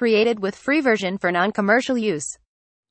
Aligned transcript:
Created 0.00 0.38
with 0.44 0.56
free 0.64 0.80
version 0.80 1.14
for 1.22 1.30
non-commercial 1.36 1.96
use. 2.14 2.28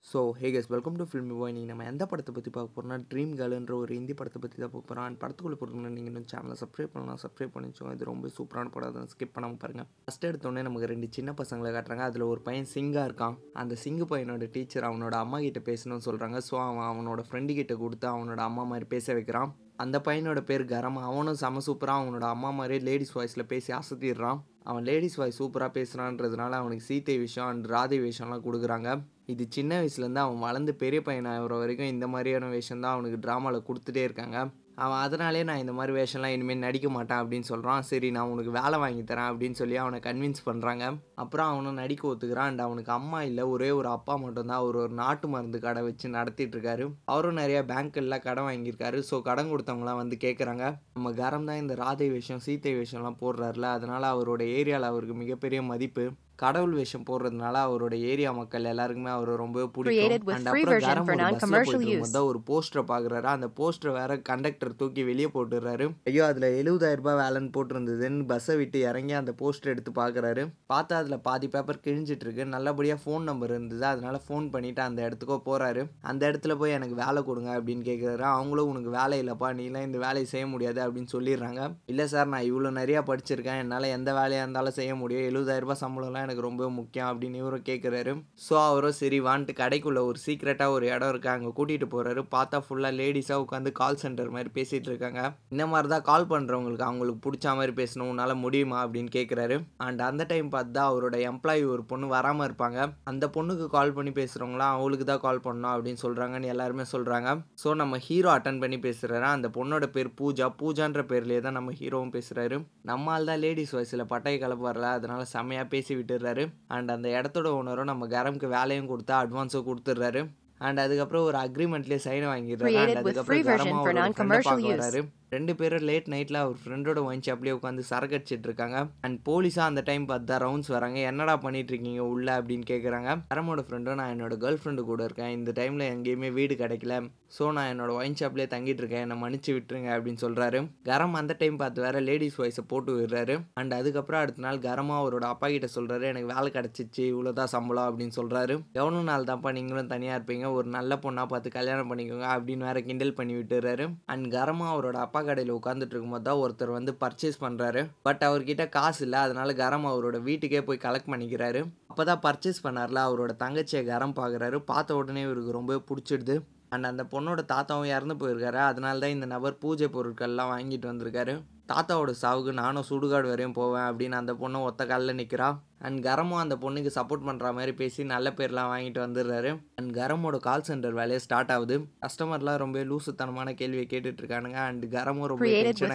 So 0.06 0.20
hey 0.40 0.48
guys 0.54 0.68
welcome 0.74 0.98
to 1.00 1.06
filmy 1.10 1.36
boy 1.40 1.54
நீங்கள் 1.56 1.70
நம்ம 1.72 1.86
எந்த 1.92 2.04
படத்தை 2.12 2.32
பற்றி 2.36 2.50
பார்க்க 2.56 2.76
போகிறோம்னா 2.76 2.98
ட்ரீம் 3.12 3.32
கேர்ள்ன்ற 3.40 3.74
ஒரு 3.82 3.92
ஹிந்தி 3.98 4.14
படத்தை 4.20 4.40
பற்றி 4.44 4.58
தான் 4.64 4.72
பார்க்க 4.74 4.90
போகிறோம் 4.90 5.06
அண்ட் 5.08 5.20
படத்துக்குள்ளே 5.22 5.58
போகிறோம்னா 5.62 5.92
நீங்கள் 5.96 6.12
இன்னும் 6.12 6.28
சேனலை 6.32 6.56
சப்ஸ்கிரைப் 6.62 6.94
பண்ணலாம் 6.96 7.20
சப்ஸ்கிரைப் 7.24 7.54
பண்ணிச்சோம் 7.56 7.92
இது 7.96 8.08
ரொம்ப 8.12 8.32
சூப்பரான 8.38 8.72
படம். 8.76 8.90
அதை 8.92 9.14
ஸ்கிப் 9.14 9.34
பண்ணாமல் 9.36 9.62
பாருங்கள் 9.64 9.88
ஃபஸ்ட் 10.08 10.28
எடுத்தோடனே 10.30 10.64
நமக்கு 10.68 10.90
ரெண்டு 10.94 11.10
சின்ன 11.18 11.34
பசங்களை 11.42 11.72
காட்டுறாங்க. 11.78 12.06
அதில் 12.10 12.26
ஒரு 12.32 12.44
பையன் 12.48 12.70
சிங்காக 12.76 13.06
இருக்கான். 13.10 13.38
அந்த 13.64 13.78
சிங்கு 13.84 14.08
பையனோட 14.14 14.50
டீச்சர் 14.58 14.88
அவனோட 14.90 15.18
அம்மா 15.24 15.40
கிட்ட 15.46 15.62
பேசணும்னு 15.70 16.08
சொல்கிறாங்க 16.10 16.40
ஸோ 16.50 16.58
அவன் 16.68 16.88
அவனோட 16.92 17.24
ஃப்ரெண்டு 17.30 17.56
கிட்ட 17.60 17.76
கொடுத்து 17.84 18.08
அவனோட 18.16 18.44
அம்மா 18.50 18.66
மாதிரி 18.74 18.88
பேச 18.96 19.14
வைக்கிறான். 19.20 19.52
அந்த 19.84 19.98
பையனோட 20.06 20.40
பேர் 20.50 20.64
கரம். 20.66 20.98
அவனும் 21.08 21.40
செம 21.42 21.62
சூப்பராக 21.66 22.02
அவனோட 22.04 22.26
அம்மா 22.36 22.50
மாதிரியே 22.50 22.82
லேடிஸ் 22.88 23.16
வாய்ஸில் 23.18 23.50
பேசி 23.52 23.74
அசத்திடுறான். 23.80 24.40
அவன் 24.70 24.86
லேடிஸ் 24.90 25.18
வாய்ஸ் 25.20 25.40
சூப்பராக 25.44 25.72
பேசுகிறான்றதுனால 25.78 26.54
அவனுக்கு 26.62 26.88
சீத்தை 26.90 27.16
விஷயம் 27.26 27.50
அண்ட் 27.50 27.68
ராதை 27.76 28.00
விஷயம்லாம் 28.08 28.46
கொடுக்குறாங்க. 28.48 28.90
இது 29.34 29.46
சின்ன 29.50 29.82
வயசுலேருந்து 29.82 30.24
அவன் 30.26 30.46
வளர்ந்து 30.48 30.74
பெரிய 30.84 31.02
பையன் 31.02 31.30
ஆகிற 31.34 31.56
வரைக்கும் 31.58 31.94
இந்த 31.96 32.08
மாதிரியான 32.14 32.50
விஷயம் 32.60 32.84
தான் 32.86 32.96
அவனுக்கு 32.96 33.20
ட்ராமாவில் 33.26 33.68
கொடுத்துட்டே 33.70 34.04
இருக்காங்க. 34.08 34.40
அவன் 34.78 35.00
அதனாலே 35.04 35.40
நான் 35.50 35.62
இந்த 35.62 35.74
மாதிரி 35.78 35.94
வேஷம்லாம் 35.98 36.34
இனிமேல் 36.36 36.64
நடிக்க 36.66 36.88
மாட்டேன் 36.96 37.20
அப்படின்னு 37.22 37.48
சொல்கிறான் 37.52 37.86
சரி 37.88 38.10
நான் 38.16 38.32
உனக்கு 38.34 38.52
வேலை 38.58 38.78
வாங்கி 38.84 39.04
தரேன் 39.12 39.30
அப்படின்னு 39.32 39.60
சொல்லி 39.62 39.78
அவனை 39.84 40.00
கன்வின்ஸ் 40.08 40.42
பண்ணுறாங்க 40.50 40.84
அப்புறம் 41.24 41.50
அவனும் 41.54 41.80
நடிக்க 41.82 42.04
ஒத்துக்கிறான் 42.10 42.50
அண்ட் 42.52 42.64
அவனுக்கு 42.66 42.92
அம்மா 42.98 43.20
இல்லை 43.30 43.46
ஒரே 43.54 43.70
ஒரு 43.72 43.90
அப்பா 43.96 44.16
மட்டும்தான். 44.24 44.62
அவர் 44.64 44.78
ஒரு 44.84 44.94
நாட்டு 45.02 45.28
மருந்து 45.28 45.60
கடை 45.66 45.82
வச்சு 45.88 46.10
நடத்திட்டு 46.18 46.56
இருக்காரு. 46.58 46.86
அவரும் 47.14 47.42
நிறையா 47.42 47.64
பேங்க்கெல்லாம் 47.72 48.26
கடன் 48.28 48.48
வாங்கியிருக்காரு. 48.50 49.00
ஸோ 49.10 49.18
கடன் 49.30 49.52
கொடுத்தவங்களாம் 49.54 50.02
வந்து 50.04 50.18
கேட்குறாங்க 50.26 50.64
நம்ம 50.94 51.14
கரம் 51.24 51.50
தான் 51.50 51.62
இந்த 51.64 51.76
ராதை 51.84 52.10
வேஷம் 52.16 52.46
சீத்தை 52.48 52.74
வேஷம்லாம் 52.80 53.22
போடுறாருல. 53.24 53.74
அதனால் 53.80 54.12
அவரோட 54.14 54.42
ஏரியாவில் 54.60 54.92
அவருக்கு 54.92 55.18
மிகப்பெரிய 55.24 55.62
மதிப்பு. 55.74 56.06
கடவுள் 56.44 56.76
வேஷம் 56.80 57.06
போடுறதுனால 57.10 57.56
அவரோட 57.68 57.94
ஏரியா 58.12 58.32
மக்கள் 58.40 58.70
எல்லாருக்குமே 58.72 59.12
அவர் 59.18 59.32
ரொம்ப 59.44 59.66
பிடிக்கும். 59.76 60.34
அண்ட் 60.36 60.50
அப்புறம் 60.52 60.84
கரம் 60.88 61.08
ஒரு 61.12 61.30
பஸ்ல 61.36 61.62
போயிட்டு 61.68 62.42
போஸ்டரை 62.50 62.84
பார்க்குறாரு 62.92 63.28
அந்த 63.36 63.48
போஸ்டர் 63.60 63.96
வேற 64.00 64.18
கண்டக்டர் 64.30 64.76
தூக்கி 64.82 65.04
வெளியே 65.10 65.30
போட்டுடுறாரு. 65.36 65.88
ஐயோ 66.10 66.24
அதில் 66.32 66.48
எழுபதாயிரம் 66.60 67.02
ரூபாய் 67.02 67.20
வேலைன்னு 67.22 67.52
போட்டிருந்ததுன்னு 67.56 68.28
பஸ்ஸை 68.32 68.56
விட்டு 68.62 68.80
இறங்கி 68.90 69.16
அந்த 69.22 69.34
போஸ்டர் 69.42 69.72
எடுத்து 69.74 69.94
பார்க்குறாரு 70.02 70.44
பார்த்தா 70.74 71.00
அதில் 71.02 71.24
பாதி 71.28 71.50
பேப்பர் 71.56 71.82
கிழிஞ்சிட்டு 71.88 72.26
இருக்கு. 72.28 72.46
நல்லபடியாக 72.56 73.02
ஃபோன் 73.04 73.26
நம்பர் 73.30 73.54
இருந்தது. 73.56 73.86
அதனால 73.94 74.22
ஃபோன் 74.28 74.48
பண்ணிட்டு 74.56 74.84
அந்த 74.88 75.00
இடத்துக்கோ 75.08 75.40
போகிறாரு 75.50 75.84
அந்த 76.12 76.22
இடத்துல 76.30 76.56
போய் 76.62 76.76
எனக்கு 76.78 76.98
வேலை 77.04 77.24
கொடுங்க 77.30 77.52
அப்படின்னு 77.58 77.84
கேட்குறாரு 77.90 78.26
அவங்களும் 78.36 78.72
உனக்கு 78.74 78.94
வேலை 79.00 79.18
இல்லைப்பா. 79.24 79.50
நீலாம் 79.60 79.88
இந்த 79.90 80.00
வேலையை 80.06 80.28
செய்ய 80.34 80.46
முடியாது 80.54 80.82
அப்படின்னு 80.86 81.14
சொல்லிடுறாங்க. 81.16 81.62
இல்லை 81.94 82.08
சார் 82.14 82.32
நான் 82.36 82.48
இவ்வளோ 82.52 82.72
நிறையா 82.82 83.04
படிச்சிருக்கேன். 83.12 83.62
என்னால் 83.64 83.94
எந்த 83.98 84.10
வேலையாக 84.20 84.46
இருந்தாலும் 84.46 84.78
செய்ய 84.80 84.94
முடியும். 85.02 85.28
எழுபதாயிரம் 85.32 85.68
ரூபாய் 85.68 85.84
சம்பளம்லாம் 85.84 86.26
எனக்கு 86.28 86.48
ரொம்ப 86.48 86.70
முக்கியம் 86.78 87.10
அப்படின்னு 87.12 87.42
இவரும் 87.44 87.66
கேட்குறாரு 87.70 88.14
ஸோ 88.46 88.56
அவரும் 88.70 88.98
சரி 89.02 89.20
வான்ட்டு 89.28 89.54
கடைக்குள்ளே 89.62 90.02
ஒரு 90.10 90.20
சீக்ரெட்டாக 90.26 90.76
ஒரு 90.78 90.86
இடம் 90.94 91.12
இருக்குது 91.12 91.34
அங்கே 91.36 91.52
கூட்டிகிட்டு 91.58 91.88
போகிறாரு 91.94 92.22
பார்த்தா 92.36 92.58
ஃபுல்லாக 92.66 92.98
லேடிஸாக 93.00 93.44
உட்காந்து 93.46 93.72
கால் 93.82 94.00
சென்டர் 94.02 94.34
மாதிரி 94.36 94.50
பேசிகிட்டு 94.58 94.90
இருக்காங்க. 94.92 95.22
இந்த 95.54 95.64
மாதிரி 95.72 95.88
தான் 95.94 96.06
கால் 96.10 96.30
பண்ணுறவங்களுக்கு 96.32 96.88
அவங்களுக்கு 96.90 97.22
பிடிச்ச 97.26 97.56
மாதிரி 97.60 97.74
பேசணும் 97.80 98.10
உன்னால் 98.12 98.36
முடியுமா 98.44 98.78
அப்படின்னு 98.84 99.12
கேட்குறாரு 99.18 99.56
அண்ட் 99.86 100.02
அந்த 100.10 100.26
டைம் 100.32 100.50
பார்த்து 100.56 100.76
தான் 100.78 100.90
அவரோட 100.92 101.16
எம்ப்ளாயி 101.32 101.64
ஒரு 101.74 101.84
பொண்ணு 101.92 102.08
வராமல் 102.16 102.48
இருப்பாங்க. 102.50 102.80
அந்த 103.12 103.26
பொண்ணுக்கு 103.36 103.68
கால் 103.78 103.96
பண்ணி 103.98 104.14
பேசுகிறவங்களாம் 104.20 104.74
அவங்களுக்கு 104.76 105.08
தான் 105.12 105.24
கால் 105.26 105.44
பண்ணணும் 105.48 105.74
அப்படின்னு 105.76 106.04
சொல்கிறாங்கன்னு 106.06 106.52
எல்லாருமே 106.56 106.88
சொல்கிறாங்க 106.94 107.30
ஸோ 107.64 107.76
நம்ம 107.82 108.00
ஹீரோ 108.08 108.32
அட்டன் 108.36 108.62
பண்ணி 108.64 108.80
பேசுகிறாரு 108.88 109.28
அந்த 109.36 109.50
பொண்ணோட 109.58 109.88
பேர் 109.98 110.12
பூஜா. 110.22 110.48
பூஜான்ற 110.62 111.02
பேர்லேயே 111.12 111.42
தான் 111.48 111.58
நம்ம 111.60 111.74
ஹீரோவும் 111.80 112.14
பேசுகிறாரு 112.16 112.58
நம்மால் 112.90 113.30
தான் 113.30 113.42
லேடிஸ் 113.44 113.74
வயசில் 113.78 114.10
பட்டையை 114.12 114.38
கலப்பு 114.40 114.66
வரல 114.68 114.90
அதனால் 114.98 115.30
செம்மையாக 115.34 115.68
பேசிவிட்டு 115.74 116.17
விட்டுறாரு 116.18 116.48
அண்ட் 116.68 116.92
அந்த 116.92 117.10
இடத்தோட 117.10 117.48
ஓனரும் 117.60 117.92
நம்ம 117.94 118.08
கரம்க்கு 118.08 118.48
வேலையும் 118.48 118.90
கொடுத்தா 118.90 119.16
அட்வான்ஸும் 119.24 119.68
கொடுத்துட்றாரு. 119.70 120.28
அண்ட் 120.58 120.80
அதுக்கப்புறம் 120.80 121.24
ஒரு 121.24 121.38
அக்ரிமெண்ட்லேயே 121.38 122.00
சைன் 122.06 122.26
வாங்கிடுறாரு. 122.28 122.78
அண்ட் 122.78 122.96
அதுக்கப்புறம் 122.96 123.42
version 123.42 123.50
கரமா 123.50 123.78
for 123.78 123.94
அவரோட 123.94 123.98
friend-அ 123.98 124.24
non-commercial 124.24 124.44
பார்க்க 124.44 125.00
use. 125.00 125.06
ரெண்டு 125.36 125.54
பேரும் 125.60 125.86
லேட் 125.90 126.10
நைட்டில் 126.14 126.40
அவர் 126.42 126.60
ஃப்ரெண்டோட 126.64 127.00
ஒயின் 127.08 127.24
ஷாப்லேயே 127.28 127.56
உட்காந்து 127.58 127.84
சரக்கடிச்சிட்டு 127.90 128.48
இருக்காங்க 128.50 128.78
அண்ட் 129.06 129.18
போலீஸாக 129.30 129.70
அந்த 129.72 129.82
டைம் 129.90 130.06
பார்த்து 130.12 130.30
தான் 130.30 130.42
ரவுண்ட்ஸ் 130.46 130.72
வராங்க. 130.76 131.00
என்னடா 131.12 131.36
பண்ணிட்டு 131.46 131.72
இருக்கீங்க 131.74 132.04
உள்ள? 132.14 132.28
அப்படின்னு 132.42 132.66
கேட்குறாங்க 132.72 133.16
கரமோட 133.32 133.64
ஃப்ரெண்டும் 133.68 134.00
நான் 134.02 134.14
என்னோட 134.16 134.36
கேர்ள் 134.44 134.60
ஃப்ரெண்டு 134.62 134.84
கூட 134.92 135.02
இருக்கேன். 135.08 135.34
இந்த 135.38 135.54
டைமில் 135.60 135.86
எங்கேயுமே 135.94 136.30
வீடு 136.38 136.56
கிடைக்கல. 136.64 136.96
ஸோ 137.36 137.46
நான் 137.56 137.70
என்னோட 137.72 137.92
ஒயின் 138.00 138.18
ஷாப்லேயே 138.20 138.50
தங்கிட்டு 138.54 138.82
இருக்கேன் 138.82 139.04
என்னை 139.06 139.16
மன்னிச்சு 139.24 139.52
விட்டுருங்க 139.56 139.90
அப்படின்னு 139.96 140.22
சொல்கிறாரு 140.26 140.60
கரம் 140.90 141.18
அந்த 141.22 141.34
டைம் 141.42 141.58
பார்த்து 141.62 141.84
வேற 141.86 141.98
லேடிஸ் 142.10 142.38
வாய்ஸை 142.42 142.64
போட்டு 142.72 142.92
விடுறாரு. 143.00 143.36
அண்ட் 143.60 143.74
அதுக்கப்புறம் 143.80 144.22
அடுத்த 144.24 144.46
நாள் 144.46 144.60
கரமாக 144.68 145.02
அவரோட 145.02 145.26
அப்பா 145.34 145.48
கிட்ட 145.54 145.70
சொல்கிறாரு 145.76 146.06
எனக்கு 146.12 146.32
வேலை 146.34 146.52
கிடச்சிச்சு 146.58 147.04
இவ்வளோதான் 147.14 147.52
சம்பளம் 147.56 147.88
அப்படின்னு 147.90 148.16
சொல்கிறாரு 148.20 148.56
எவ்வளோ 148.80 149.02
நாள் 149.12 149.28
தான்ப்பா 149.32 149.52
நீங்களும் 149.58 149.92
தனியாக 149.94 150.18
இருப்பீங்க? 150.20 150.46
ஒரு 150.58 150.68
நல்ல 150.78 151.00
பொண்ணாக 151.06 151.32
பார்த்து 151.34 151.56
கல்யாணம் 151.58 151.92
பண்ணிக்கோங்க 151.92 152.28
அப்படின்னு 152.36 152.68
வேற 152.70 152.80
கிண்டல் 152.88 153.18
பண்ணி 153.20 153.36
விட்டுறாரு. 153.40 153.88
அண்ட் 154.14 154.28
கரமாக 154.38 154.74
அவரோட 154.76 154.98
அப்பா 155.06 155.17
கடையில் 155.26 155.54
உட்காந்துட்டு 155.58 155.94
இருக்கும்போது 155.94 156.24
தான் 156.24 156.42
ஒருத்தர் 156.44 156.72
வந்து 156.78 156.92
பர்ச்சேஸ் 157.04 157.38
பண்ணுறாரு 157.42 157.82
பட் 158.02 158.24
அவர்கிட்ட 158.28 158.70
காசு 158.70 159.02
இல்லை. 159.06 159.20
அதனால 159.20 159.54
கரம் 159.54 159.88
அவரோட 159.92 160.20
வீட்டுக்கே 160.22 160.62
போய் 160.64 160.84
கலெக்ட் 160.86 161.12
பண்ணிக்கிறாரு. 161.14 161.62
அப்போ 161.88 162.04
தான் 162.04 162.24
பர்ச்சேஸ் 162.28 162.64
பண்ணார்ல. 162.64 163.02
அவரோட 163.10 163.34
தங்கச்சியை 163.44 163.86
கரம் 163.86 164.18
பார்க்குறாரு 164.22 164.60
பார்த்த 164.72 164.96
உடனே 164.96 165.22
இவருக்கு 165.22 165.58
ரொம்ப 165.60 165.82
பிடிச்சிடுது. 165.90 166.38
அண்ட் 166.70 166.90
அந்த 166.92 167.04
பொண்ணோட 167.12 167.42
தாத்தாவும் 167.54 167.94
இறந்து 167.96 168.16
போயிருக்காரு. 168.22 168.60
அதனால 168.70 169.00
தான் 169.00 169.16
இந்த 169.18 169.26
நபர் 169.26 169.62
பூஜை 169.64 169.88
பொருட்கள்லாம் 169.94 170.52
வாங்கிட்டு 170.54 170.90
வந்திருக்காரு. 170.92 171.36
தாத்தாவோட 171.72 172.12
சாவுக்கு 172.22 172.52
நானும் 172.60 172.86
சுடுகாடு 172.90 173.28
வரையும் 173.32 173.56
போவேன் 173.60 173.88
அப்படின்னு 173.90 174.16
அந்த 174.20 174.34
பொண்ணு 174.42 174.62
ஒத்த 174.62 174.86
காலில் 174.86 175.18
நிற்கிறா 175.20 175.48
அண்ட் 175.86 176.00
கரமும் 176.08 176.42
அந்த 176.44 176.56
பொண்ணுக்கு 176.64 176.92
சப்போர்ட் 176.98 177.26
பண்ணுற 177.28 177.48
மாதிரி 177.58 177.74
பேசி 177.82 178.04
நல்ல 178.12 178.28
பேர்லாம் 178.38 178.70
வாங்கிட்டு 178.74 179.00
வந்துடுறாரு. 179.06 179.52
அண்ட் 179.80 179.92
கரமோட 179.98 180.38
கால் 180.48 180.66
சென்டர் 180.70 180.96
வேலையை 181.00 181.20
ஸ்டார்ட் 181.26 181.52
ஆகுது. 181.56 181.76
கஸ்டமர்லாம் 182.06 182.60
ரொம்ப 182.64 182.84
லூசுத்தனமான 182.92 183.54
கேள்வியை 183.62 183.86
கேட்டுட்டு 183.94 184.22
இருக்கானுங்க 184.24 184.60
அண்ட் 184.70 184.86
கரமும் 184.96 185.30
ரொம்ப 185.32 185.50
டென்ஷன் 185.54 185.94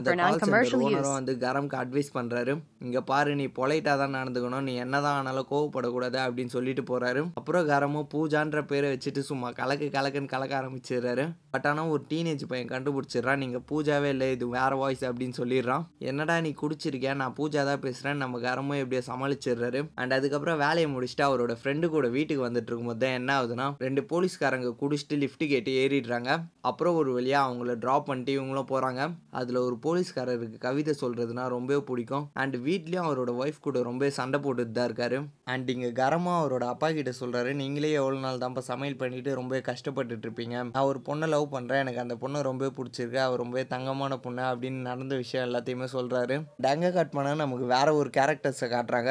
அந்த 0.00 0.14
கால் 0.22 0.40
சென்டர். 0.44 0.74
ஓனரும் 0.88 1.16
வந்து 1.18 1.34
கரம்க்கு 1.44 1.78
அட்வைஸ் 1.82 2.10
பண்ணுறாரு 2.18 2.54
இங்கே 2.86 3.02
பாரு 3.12 3.36
நீ 3.40 3.46
பொலைட்டாக 3.60 3.96
தான் 4.02 4.16
நடந்துக்கணும். 4.18 4.66
நீ 4.68 4.74
என்னதான் 4.84 5.18
ஆனாலும் 5.20 5.48
கோவப்படக்கூடாது 5.52 6.20
அப்படின்னு 6.26 6.54
சொல்லிட்டு 6.56 6.84
போகிறாரு 6.90 7.22
அப்புறம் 7.40 7.68
கரமும் 7.72 8.08
பூஜான்ற 8.14 8.60
பேரை 8.72 8.90
வச்சுட்டு 8.94 9.24
சும்மா 9.30 9.50
கலக்கு 9.60 9.88
கலக்குன்னு 9.98 10.32
கலக்க 10.34 10.54
ஆரம்பிச்சிடுறாரு. 10.60 11.26
பட் 11.54 11.66
ஆனால் 11.70 11.90
ஒரு 11.94 12.02
டீனேஜ் 12.10 12.44
பையன் 12.50 12.72
கண்டுபிடிச்சிடுறான். 12.74 13.42
நீங்கள் 13.44 13.64
பூஜாவே 13.70 14.10
இல்லை 14.14 14.28
இது 14.36 14.48
வேற 14.58 14.72
வாய்ஸ் 14.82 15.04
அப்படின்னு 15.10 15.38
சொல்லிடுறான். 15.40 15.86
என்னடா 16.10 16.36
நீ 16.46 16.52
குடிச்சிருக்கியா? 16.62 17.14
நான் 17.22 17.36
பூஜா 17.40 17.62
தான் 17.70 17.82
பேசுகிறேன் 17.86 18.22
நம்ம 18.24 18.40
கரமும் 18.48 18.80
எப்படியோ 18.82 19.02
சமாளிச்சிடுறாரு. 19.12 19.82
அண்ட் 20.00 20.16
அதுக்கப்புறம் 20.18 20.60
வேலையை 20.64 20.90
முடிச்சுட்டு 20.94 21.26
அவரோட 21.28 21.54
ஃப்ரெண்டு 21.60 21.86
கூட 21.96 22.06
வீட்டுக்கு 22.18 22.46
வந்துட்டு 22.48 22.70
இருக்கும்போது 22.70 23.00
தான் 23.04 23.16
என்ன 23.20 23.30
ஆகுதுன்னா 23.38 23.68
ரெண்டு 23.86 24.04
போலீஸ்காரங்க 24.12 24.68
குடிச்சிட்டு 24.82 25.16
லிஃப்ட் 25.22 25.44
கேட்டு 25.52 25.72
ஏறிடுறாங்க. 25.82 26.30
அப்புறம் 26.70 26.96
ஒரு 27.00 27.10
வழியாக 27.18 27.46
அவங்கள 27.48 27.72
ட்ராப் 27.84 28.08
பண்ணிட்டு 28.08 28.32
இவங்களும் 28.38 28.68
போகிறாங்க 28.72 29.00
அதில் 29.40 29.58
ஒரு 29.66 29.76
போலீஸ்காரருக்கு 29.86 30.58
கவிதை 30.66 30.94
சொல்கிறதுனா 31.00 31.44
ரொம்பவே 31.54 31.80
பிடிக்கும். 31.88 32.24
அண்ட் 32.42 32.56
வீட்லேயும் 32.66 33.06
அவரோட 33.08 33.30
ஒய்ஃப் 33.42 33.64
கூட 33.66 33.80
ரொம்ப 33.88 34.10
சண்டை 34.18 34.38
போட்டுட்டு 34.44 34.74
தான் 34.78 34.88
இருக்காரு. 34.90 35.18
அண்ட் 35.52 35.68
இங்கே 35.74 35.90
கரமாக 36.00 36.40
அவரோட 36.42 36.64
அப்பா 36.72 36.90
கிட்ட 36.98 37.12
சொல்கிறாரு 37.20 37.50
நீங்களே 37.62 37.92
எவ்வளோ 38.00 38.18
நாள் 38.26 38.42
தான்ப்பா 38.44 38.64
சமையல் 38.70 39.00
பண்ணிட்டு 39.02 39.38
ரொம்ப 39.40 39.60
கஷ்டப்பட்டுட்டு 39.70 40.26
இருப்பீங்க. 40.26 40.56
நான் 40.74 40.88
ஒரு 40.90 41.00
பொண்ணை 41.08 41.28
லவ் 41.34 41.46
பண்ணுறேன் 41.54 41.82
எனக்கு 41.84 42.04
அந்த 42.04 42.14
பொண்ணை 42.22 42.40
ரொம்ப 42.50 42.70
பிடிச்சிருக்கு. 42.78 43.20
அவர் 43.26 43.42
ரொம்ப 43.44 43.64
தங்கமான 43.74 44.18
பொண்ணு 44.26 44.42
அப்படின்னு 44.50 44.80
நடந்த 44.90 45.14
விஷயம் 45.22 45.46
எல்லாத்தையுமே 45.48 45.88
சொல்கிறாரு 45.96 46.36
டங்க 46.66 46.92
கட் 46.96 47.14
பண்ண 47.16 47.34
நமக்கு 47.42 47.66
வேற 47.74 47.88
ஒரு 48.00 48.10
கேரக்டர்ஸை 48.18 48.68
காட்டுறாங்க. 48.74 49.01